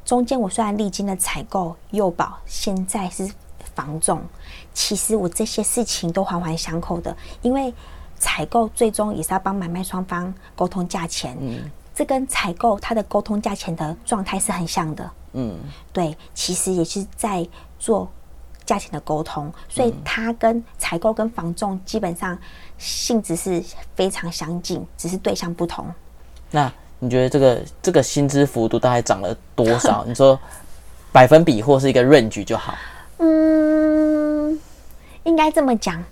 [0.05, 3.31] 中间我虽然历经了采购、幼保，现在是
[3.75, 4.21] 房仲，
[4.75, 7.73] 其实我这些事情都环环相扣的，因为
[8.19, 11.37] 采购最终也是要帮买卖双方沟通价钱。
[11.41, 15.11] 嗯，这跟采购它的沟通价钱的状态是很像的。
[15.33, 15.59] 嗯，
[15.93, 17.47] 对，其实也是在
[17.79, 18.11] 做
[18.65, 22.39] 价钱的沟通，所以它跟采购跟房仲基本上
[22.79, 23.63] 性质是
[23.95, 25.87] 非常相近，只是对象不同。
[26.51, 30.05] 那你觉得这个这个薪资幅度大概涨了多少？
[30.09, 30.39] 你说
[31.11, 32.75] 百分比或是一个 range 就好。
[33.19, 34.59] 嗯，
[35.25, 36.03] 应该这么讲。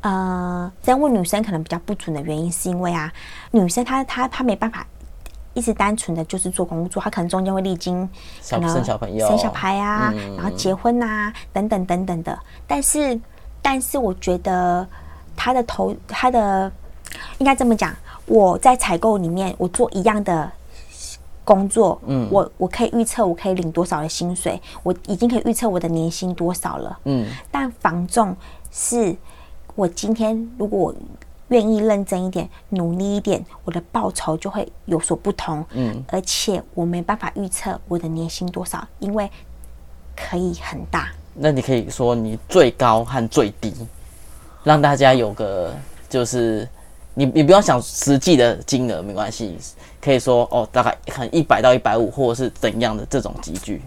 [0.00, 3.12] 呃，这样问女生可能比较不准的原因，是因为啊，
[3.50, 4.86] 女生她她她没办法
[5.60, 8.08] 一直单纯的就是做工作，他可能中间会历经
[8.40, 9.28] 小可能生小朋友。
[9.28, 10.36] 生小孩啊，嗯。
[10.36, 12.38] 然后结婚啊，等等等等的。
[12.66, 13.20] 但是，
[13.60, 14.88] 但是我觉得
[15.36, 16.72] 他的头，他的
[17.36, 20.50] 应该这么讲，我在采购里面，我做一样的
[21.44, 28.34] 工作，嗯，我我可以预测我可以领多少的薪水，我已经可以预测我的年薪多少了，嗯，但房仲
[28.70, 29.14] 是
[29.74, 30.94] 我今天如果我
[31.50, 35.64] 愿意认真一点、努力一点，我的报酬就会有所不同。
[35.70, 39.30] 嗯，而且我没办法预测我的年薪多少，因为
[40.16, 41.10] 可以很大。
[41.34, 43.72] 那你可以说你最高和最低，
[44.64, 45.74] 让大家有个
[46.08, 46.68] 就是
[47.14, 49.56] 你你不要想实际的金额没关系，
[50.00, 53.80] 可以说哦大概可能一百到一百五或者是怎样的这种集聚。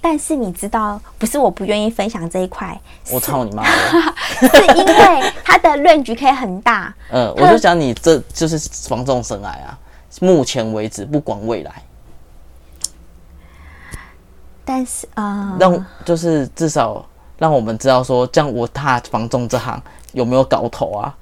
[0.00, 2.80] 但是你知道，不是我不愿意分享这一块，
[3.12, 3.62] 我操你妈！
[4.40, 6.94] 是因为它的 range 可以很大。
[7.12, 9.78] 嗯，我就想你这就是防重生癌啊，
[10.20, 11.82] 目前为止不管未来，
[14.64, 17.06] 但是呃，让就是至少
[17.38, 19.82] 让我们知道说，这样我踏防重这行
[20.12, 21.14] 有没有搞头啊？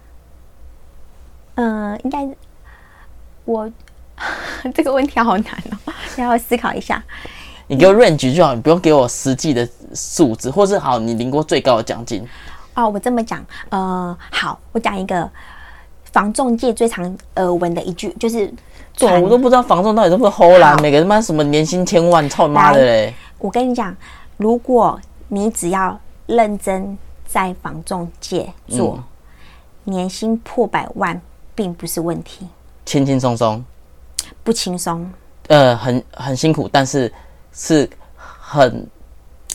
[1.57, 2.29] 嗯、应该
[3.45, 3.69] 我
[4.73, 7.03] 这个问题好难哦，要思考一下。
[7.69, 12.27] 你给我 range 就好，你不用给我实际的数字，或是好，你领过最高的奖金，
[12.75, 15.31] 哦，我这么讲，呃，好，我讲一个
[16.11, 18.53] 防重界最常呃闻的一句，就是
[18.97, 23.15] 对，我都不知道防重到底是不是齁啦，好每个他妈什么年薪千万，操你妈的嘞！
[23.39, 23.95] 我跟你讲，
[24.39, 24.99] 如果
[25.29, 26.97] 你只要认真
[27.27, 29.05] 在防重界做，嗯
[29.85, 31.19] 年薪破百万
[31.55, 32.47] 并不是问题，
[32.85, 33.65] 轻轻松松，
[34.45, 35.11] 不轻松。
[35.47, 37.11] 呃，很很辛苦，但是
[37.53, 38.87] 是很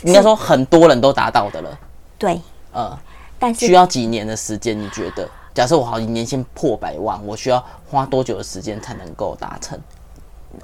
[0.04, 1.80] 应该说很多人都达到的了。
[2.18, 2.42] 对，
[2.72, 2.98] 呃，
[3.40, 4.80] 但是需要几年的时间？
[4.80, 5.30] 你觉得？
[5.54, 9.80] 假设我好年薪破百万，我需要花多久的时间才能够达成？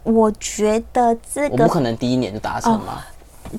[0.04, 3.04] 我觉得这我不可能第一年就达成嘛，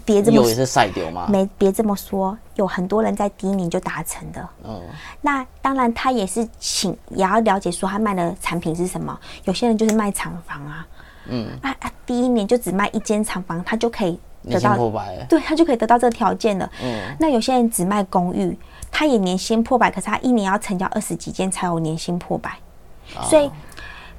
[0.05, 1.27] 别这么有也是赛丢吗？
[1.29, 4.49] 没别这么说，有很多人在第一年就达成的。
[4.65, 4.81] 嗯，
[5.21, 9.17] 那当然，他也是请也要了解说他卖的产品是什么。
[9.45, 10.85] 有些人就是卖厂房啊，
[11.31, 14.19] 嗯，啊啊，第一年就只卖一间厂房，他就可以
[14.49, 16.71] 得到破百，对他就可以得到这个条件了。
[16.83, 18.57] 嗯，那有些人只卖公寓，
[18.91, 22.51] 他也年薪破百，可是他一年要成交二十几间才有年薪破百。
[23.17, 23.51] 哦所以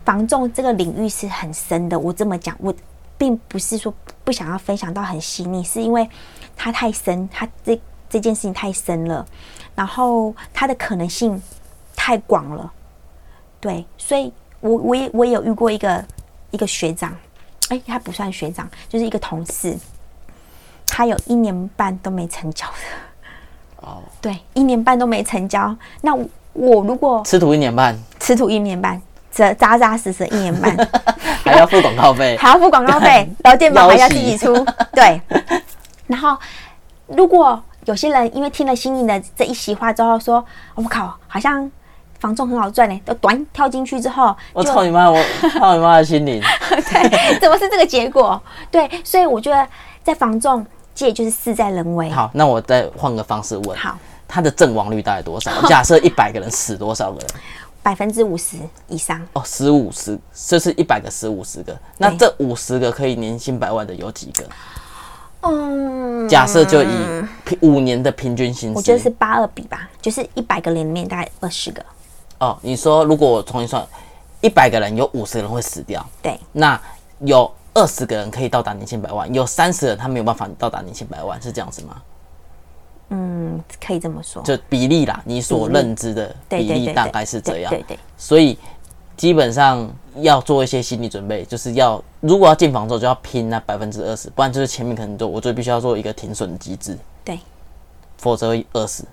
[0.03, 1.97] 房仲这个领域是很深的。
[1.97, 2.73] 我这么讲，我
[3.17, 3.93] 并不是说
[4.23, 6.09] 不想要分享到很细腻，是因为
[6.57, 9.25] 它太深，它这这件事情太深了，
[9.75, 11.39] 然后它的可能性
[11.95, 12.71] 太广了。
[13.59, 16.03] 对，所以我我也我也有遇过一个
[16.51, 17.15] 一个学长，
[17.69, 19.75] 哎，他不算学长，就是一个同事，
[20.85, 23.87] 他有一年半都没成交的。
[23.87, 25.75] 哦，对，一年半都没成交。
[26.01, 30.75] 那我我如果吃土一年半，吃土一年半，扎扎扎实实一年半，
[31.43, 34.53] 还要付广告费， 还要付广告费，劳健保还要自己出。
[34.93, 35.19] 对，
[36.05, 36.37] 然后
[37.07, 40.45] 如果有些人因为听了心仪的这一席话之后说
[40.75, 41.71] ：“我、靠，好像
[42.21, 45.09] 房仲很好赚呢，都短跳进去之后，我操你妈！
[45.09, 45.17] 我
[45.59, 46.39] 操你妈的心灵！
[46.69, 48.39] 对， 怎么是这个结果？
[48.69, 49.67] 对，所以我觉得
[50.03, 50.63] 在房仲
[50.93, 52.11] 界就是事在人为。
[52.11, 53.97] 好，那我再换个方式问，好，
[54.27, 55.51] 他的阵亡率大概多少？
[55.67, 57.27] 假设一百个人死多少个人？
[57.81, 58.57] 百分之五十
[58.87, 60.15] 以上，哦，十五十，
[60.47, 64.43] 这是一百个十五十个，那这五十个可以年薪百万的有几个？
[65.41, 66.87] 嗯，假设就以
[67.43, 71.83] 平五年的平均薪资，我觉得是八二比吧，就是一百个人里面大概二十个。
[72.41, 73.87] 哦，你说如果我重新算，
[74.41, 76.79] 一百个人有五十个人会死掉，对，那
[77.19, 82.01] 有二十个人可以到达年薪百万，有三十人他没有办法到达年薪百万，是这样子吗？
[83.09, 84.41] 嗯，可以这么说。
[84.41, 87.69] 就比例啦，你所认知的比例大概是这样。
[87.69, 88.57] 对对对，所以
[89.15, 97.37] 基本上要做一些心理准备，就是要如果要进房之后就要拼那百分之二十，不然就是前面可能就我就必须要做一个停损机制，对
[98.17, 99.05] 否则会饿死。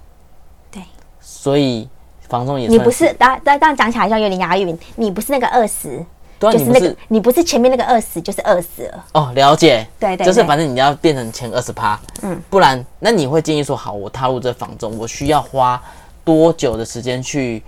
[0.71, 0.83] 对，
[1.21, 1.87] 所以
[2.29, 6.05] 房仲也算你不是，当当当讲起来好像有点押韵，你不是那个二十，
[6.39, 9.05] 对啊，就是那个你不是前面那个二十，就是二十了。
[9.13, 15.83] 哦，了解，对对对就是反正你要变成前二十趴，嗯，不然那你会建议说，好，我踏入这房中，我需要花
[16.25, 17.63] 多久的时间去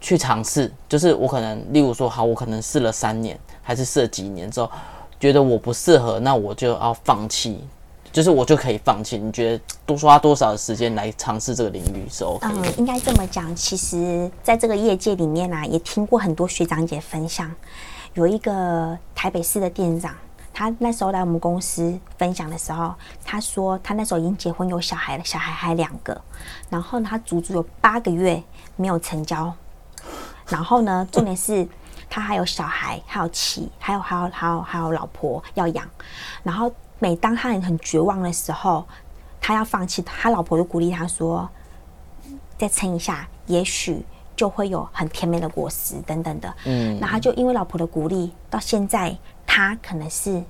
[0.00, 0.72] 去尝试？
[0.88, 4.70] 就是我可能，例如说，好，我可能试了三年，还是试了几年之后，
[5.18, 7.62] 觉得我不适合，那我就要放弃，
[8.12, 9.16] 就是我就可以放弃。
[9.16, 12.46] 你觉得多花多少的时间来尝试这个领域是 OK？
[12.46, 13.54] 嗯，应该这么讲。
[13.56, 17.50] 其实，在这个业界里面啊，也听过很多学长姐分享，
[18.14, 20.14] 有一个台北市的店长，
[20.52, 22.94] 他那时候来我们公司分享的时候，
[23.24, 26.20] 他说他那时候已经结婚有小孩了，小孩还两个，
[26.68, 28.42] 然后，他足足有八个月
[28.76, 29.52] 没有成交，
[30.48, 31.66] 然后呢，重点是。
[32.14, 35.88] 他还有小孩，还有妻，还有还有还有还有老婆要养，
[36.42, 36.70] 然后
[37.02, 38.86] 每当他很很绝望的时候，
[39.40, 41.50] 他要放弃，他老婆就鼓励他说
[42.56, 50.40] ：“再撑一下，也许就会有很甜美的果实等等的。”嗯那他就因为老婆的鼓励，到现在他可能是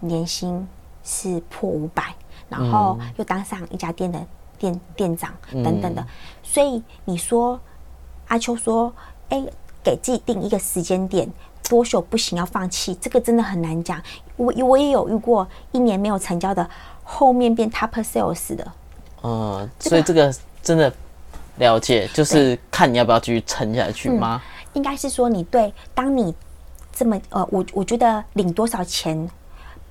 [0.00, 0.68] 年薪
[1.02, 2.14] 是破五百，
[2.50, 4.22] 然后又当上一家店的
[4.58, 6.06] 店店长等等的。
[6.42, 7.58] 所以你说
[8.28, 8.92] 阿秋说
[9.30, 9.42] ：“哎、
[9.82, 11.26] 给自己定一个时间点。”
[11.72, 13.98] 多久不行要放弃，这个真的很难讲。
[14.36, 16.68] 我我也有遇过一年没有成交的，
[17.02, 18.72] 后面变 top sales 的，
[19.22, 20.30] 嗯，所以这个
[20.62, 20.92] 真的
[21.56, 24.42] 了解，就是看你要不要继续撑下去吗？
[24.74, 26.34] 应该是说你对，当你
[26.92, 29.26] 这么呃，我我觉得领多少钱，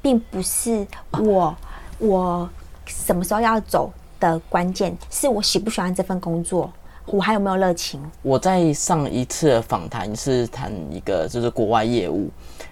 [0.03, 1.55] 并不是我
[1.97, 2.47] 我
[2.85, 6.71] 什么时候要走的关键，是我喜不喜欢这份工作，
[7.05, 8.01] 我还有没有热情。
[8.21, 12.29] 我在上一次访谈是谈一个就是国外业务，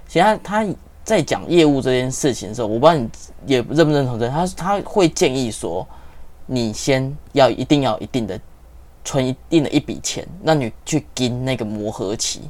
[0.08, 0.68] 其实他他
[1.04, 3.10] 在讲业务这件事情的时候，我不知道你
[3.46, 5.86] 也认不认同这，他他会建议说，
[6.46, 8.40] 你先要一定要一定的
[9.04, 12.42] 存一定的一笔钱，让你去跟那个磨合期，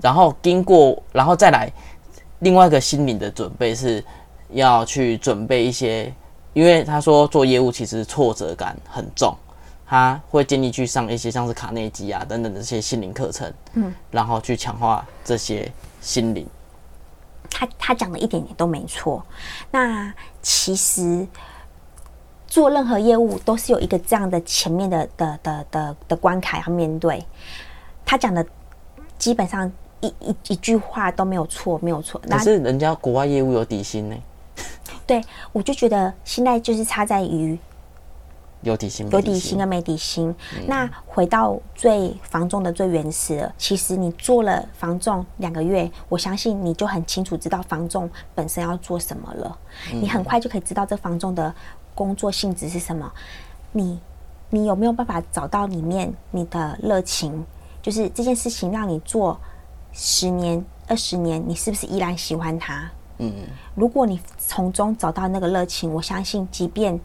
[0.00, 1.70] 然后经过，然后再来
[2.38, 4.02] 另外一个心理的准备是
[4.50, 6.10] 要去准备一些，
[6.54, 9.36] 因为他说做业务其实挫折感很重，
[9.88, 15.72] 他会建议去上一些像是卡内基啊等等的这些心灵课程，嗯，然后去强化这些
[16.02, 16.46] 心灵。
[17.50, 19.24] 他他讲的一点点都没错。
[19.70, 20.12] 那
[20.42, 21.26] 其实
[22.46, 27.24] 做任何业务都是有一个这样的前面的的的的的关卡要面对。
[28.04, 28.44] 他讲的
[29.18, 29.70] 基本上
[30.00, 32.20] 一一一句话都没有错，没有错。
[32.28, 34.16] 可是人家国外业务有底薪呢，
[35.06, 37.58] 对我就觉得现在就是差在于
[38.62, 40.34] 有底薪有底薪跟没底薪。
[40.66, 49.58] 那回到最防重的最原始了，其实你做了防重两个月，我相信你就很清楚知道防重本身要做什么了。
[49.92, 51.54] 你很快就可以知道这防重的
[51.94, 53.10] 工作性质是什么。
[53.72, 54.00] 你
[54.50, 57.44] 你有没有办法找到里面你的热情？
[57.80, 59.38] 就是这件事情让你做
[59.92, 62.90] 十年、二十年，你是不是依然喜欢它？
[63.18, 63.32] 嗯，
[63.74, 66.98] 如果你从中找到那个热情，我相信，即便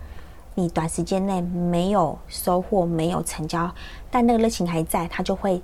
[0.55, 3.69] 你短时间内没有收获、没有成交，
[4.11, 5.61] 但那个热情还在，他就会，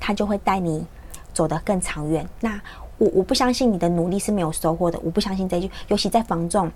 [0.00, 0.84] 他就会带你
[1.32, 2.28] 走得更长远。
[2.40, 2.60] 那
[2.98, 6.70] 我我不相信你的努力是没有收获的，我不相信这句，尤其在房仲，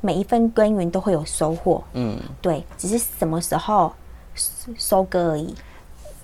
[0.00, 1.82] 每一份耕耘都会有收获。
[1.92, 3.92] 嗯，对，只是什么时候
[4.34, 5.54] 收收割而已。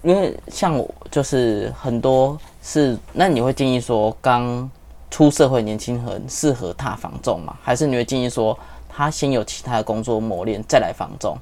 [0.03, 4.69] 因为像我就是很多是，那你会建议说刚
[5.09, 7.57] 出社会年轻人适合踏房仲吗？
[7.63, 8.59] 还是你会建议说
[8.97, 11.37] 他先有其他的工作磨练再来房仲？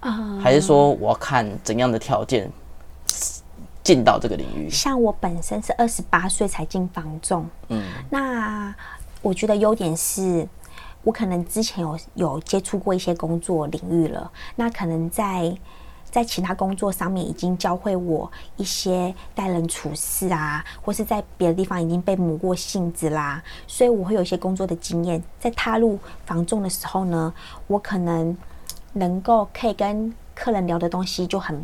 [0.00, 2.50] 啊、还是说我要看怎样的条件
[3.82, 4.68] 进到这个领域？
[4.68, 8.74] 像我本身是二十八岁才进房仲，嗯，那
[9.22, 10.46] 我觉得优点是，
[11.02, 15.56] 我可能之前有有接触过一些工作领域了，那可能在
[16.12, 25.20] 在其他工作上面已经教会我一些待人处事啊，或是在别的地方已经被磨过性子啦，所以我会有一些工作的经验。
[25.40, 27.34] 在踏入房仲的时候呢，
[27.66, 28.36] 我可能
[28.92, 31.56] 能够可以跟客人聊的东西就很。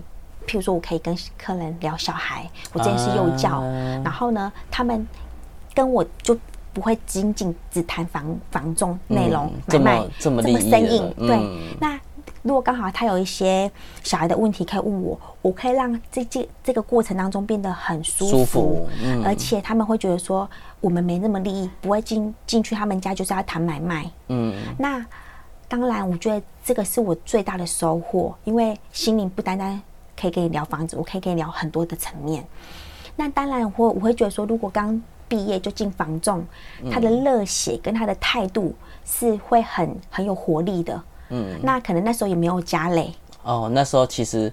[0.46, 5.06] 譬如说，我可以跟客人聊小孩，我之前是幼教，啊然后呢，他们
[5.74, 6.34] 跟我就
[6.72, 11.14] 不会仅仅只谈房房仲内容、嗯这么买卖这么利益的生硬。
[11.18, 12.00] 对，嗯那
[12.48, 13.70] 如果刚好他有一些
[14.02, 20.48] 小孩的问题可以问我，我可以让这这这个过程当中变得很舒服，舒服嗯而且他们会觉得说
[20.80, 24.10] 我们没那么利益，不会进进去他们家就是要谈买卖。
[24.28, 25.04] 嗯，那
[25.68, 29.78] 当然，我觉得这个是我最大的收获，因为心灵不单单
[30.18, 32.42] 可以跟你聊房子，我可以跟你聊很多的层面。
[33.14, 36.42] 那当然我，我会觉得说，如果刚毕业就进房仲，
[36.90, 38.74] 他的热血跟他的态度
[39.04, 40.98] 是会很很有活力的。
[41.30, 43.12] 嗯，那可能那时候也没有家累，
[43.42, 44.52] 哦，那时候其实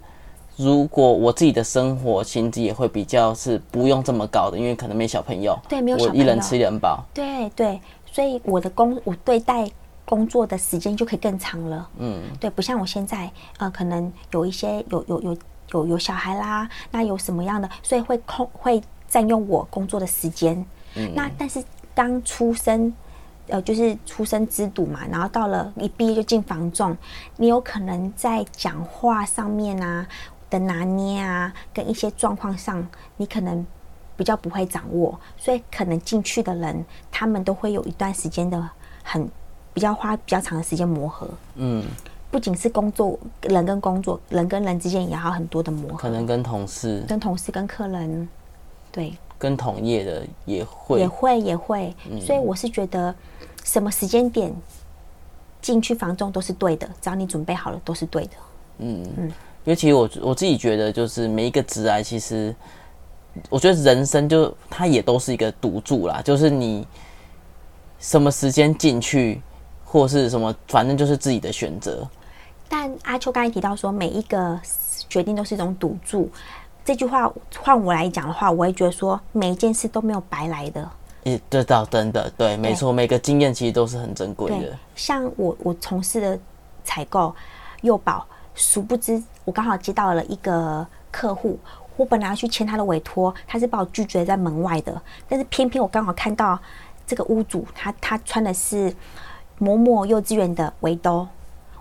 [0.58, 7.80] 如果我自己的生活薪资也会比较是不用这么高的，因为可能没小朋友，对没有小我一人吃一人饱，对对，
[8.12, 9.70] 所以我的工我对待
[10.06, 11.90] 工作的时间就可以更长了。
[11.98, 15.38] 嗯，对，不像我现在，呃，可能有一些有有有
[15.72, 20.64] 有有小孩啦，那有什么样的，所以会空会占用我工作的时间。
[20.96, 21.12] 嗯。
[21.16, 21.64] 那但是
[21.96, 22.94] 刚出生，
[23.48, 26.98] 呃，就是出生之犊嘛，然后到了一毕业就进房仲，
[27.38, 30.08] 你有可能在讲话上面啊
[30.50, 32.86] 的拿捏啊，跟一些状况上，
[33.18, 33.66] 你可能
[34.18, 38.70] 比较不会掌握，所以可能进去的人，他们都会有一段时间的
[39.04, 39.30] 很
[39.74, 41.30] 比较花比较长的时间磨合。
[41.56, 41.84] 嗯，
[42.32, 48.28] 不仅是工作人跟工作，人跟人之间也要很多的磨合，可能跟同事、跟同事、跟客人，
[48.92, 51.96] 对，跟同业的也会也会也会。
[52.10, 53.14] 嗯所以我是觉得，
[53.64, 54.54] 什么时间点
[55.62, 58.32] 进去房仲都是对的，只要你准备好了，都是对的。
[58.80, 59.32] 嗯嗯，
[59.64, 62.56] 尤其实我我自己觉得，就是每一个职癌，其实
[63.50, 66.86] 我觉得人生就它也都是一个赌注啦，就是你
[68.00, 69.42] 什么时间进去，
[69.84, 72.08] 或是什么，反正就是自己的选择。
[72.68, 74.60] 但阿秋刚才提到说，每一个
[75.08, 76.30] 决定都是一种赌注。
[76.86, 80.88] 这句话换我来讲的话，我会觉得说，每一件事都没有白来的。
[81.24, 86.40] 也这倒真的对，没错，每个经验其实都是很珍贵的。，像我我从事的
[86.84, 87.34] 采购
[87.82, 88.24] 幼保，
[88.54, 91.58] 殊不知我刚好接到了一个客户，
[91.98, 96.60] 我本来要去签他的委托，他是把我拒绝在门外的，但是偏偏我刚好看到
[97.08, 98.94] 这个屋主他他穿的是
[99.58, 101.28] 某某幼稚园的围兜。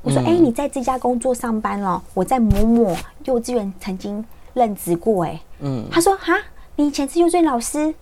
[0.01, 2.03] 我说：“哎、你在这家工作上班了？
[2.15, 4.25] 我在某某幼稚园曾经
[4.55, 6.33] 任职过。”哎，嗯，他说：“哈，
[6.77, 7.95] 你以前是幼稚园老师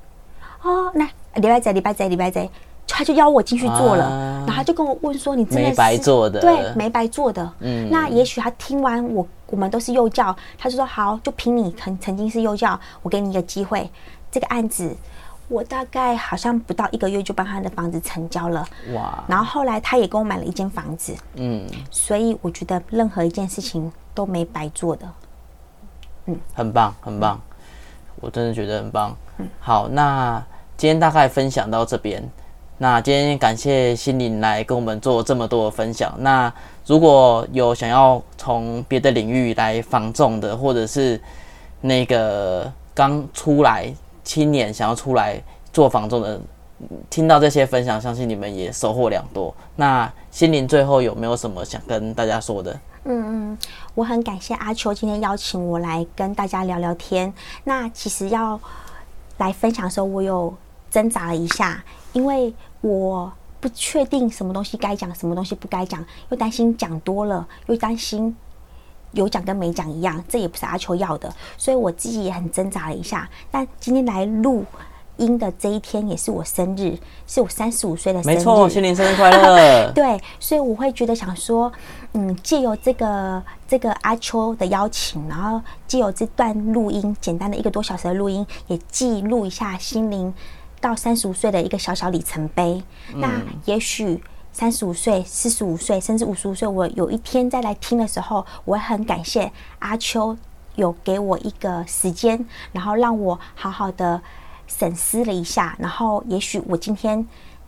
[0.62, 0.90] 哦？
[0.94, 1.72] 那礼拜几？
[1.72, 2.08] 礼拜几？
[2.08, 2.48] 礼拜几？”
[2.94, 7.50] 他就邀我进去做了，啊然后他就跟我问说：“你真的没是白做的对，没白做的。
[7.60, 13.88] 嗯那也许他听完我，我们都是幼教，他就说好，就凭你曾曾经是幼教，我给你一个机会。
[14.30, 14.94] 这个案子，
[15.48, 18.66] 我大概好像不到一个月就帮他的房子成交了。
[18.92, 25.08] 哇，然后后来他也给我买了一间房子，嗯，所以我觉得任何一件事情都没白做的。
[26.54, 27.40] 很棒，很棒，
[28.20, 29.16] 我真的觉得很棒。
[29.60, 30.44] 好，那
[30.76, 32.22] 今天大概分享到这边。
[32.78, 36.12] 那今天感谢心灵来跟我们做这么多的分享。
[36.18, 36.52] 那
[36.84, 41.20] 如果有想要从别的领域来防重的，或者是
[41.80, 43.92] 那个刚出来
[44.24, 45.40] 青年想要出来
[45.72, 46.40] 做防重的，
[47.08, 49.54] 听到这些分享，相信你们也收获良多。
[49.76, 52.76] 那心灵最后有没有什么想跟大家说的？
[53.04, 53.58] 嗯嗯，
[53.94, 57.32] 我很感谢阿秋今天邀请我来跟大家聊聊天。
[57.64, 58.60] 那其实要
[59.38, 60.54] 来分享的时候，我有
[60.88, 61.82] 挣扎了一下，
[62.12, 68.36] 因为我不确定什么东西该讲，什么东西不该讲，又担心讲多了，又担心
[69.10, 73.28] 有讲跟没讲一样，这也不是阿秋要的，所以我自己也很挣扎了一下。
[73.50, 74.64] 但今天来录
[75.22, 78.36] 音的这一天，也是我生日，是我三十五岁的生日。
[78.36, 79.92] 没错，心灵生日快乐！
[79.94, 81.72] 对，所以我会觉得想说，
[82.12, 90.34] 嗯，借由这个这个阿秋的邀请，然后借由这段录音，简单的一个多小时的录音，也记录一下心灵
[90.80, 92.82] 到三十五岁的一个小小里程碑。
[93.14, 93.30] 那
[93.64, 100.36] 也许三十五岁、四十五岁，甚至五十五岁，我有一天再来听的时候，我会很感谢阿秋
[100.74, 104.20] 有给我一个时间，然后让我好好的
[104.78, 107.24] 审思了一下，然后也许我今天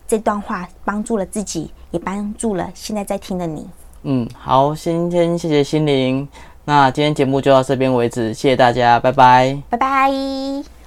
[0.06, 3.66] 这段话帮助了自己，也帮助了现在在听的你。
[4.02, 6.28] 嗯，好，今天谢谢心灵。
[6.64, 9.62] 那今天节目就到这边为止，谢谢大家，拜拜。
[9.68, 10.73] 拜拜。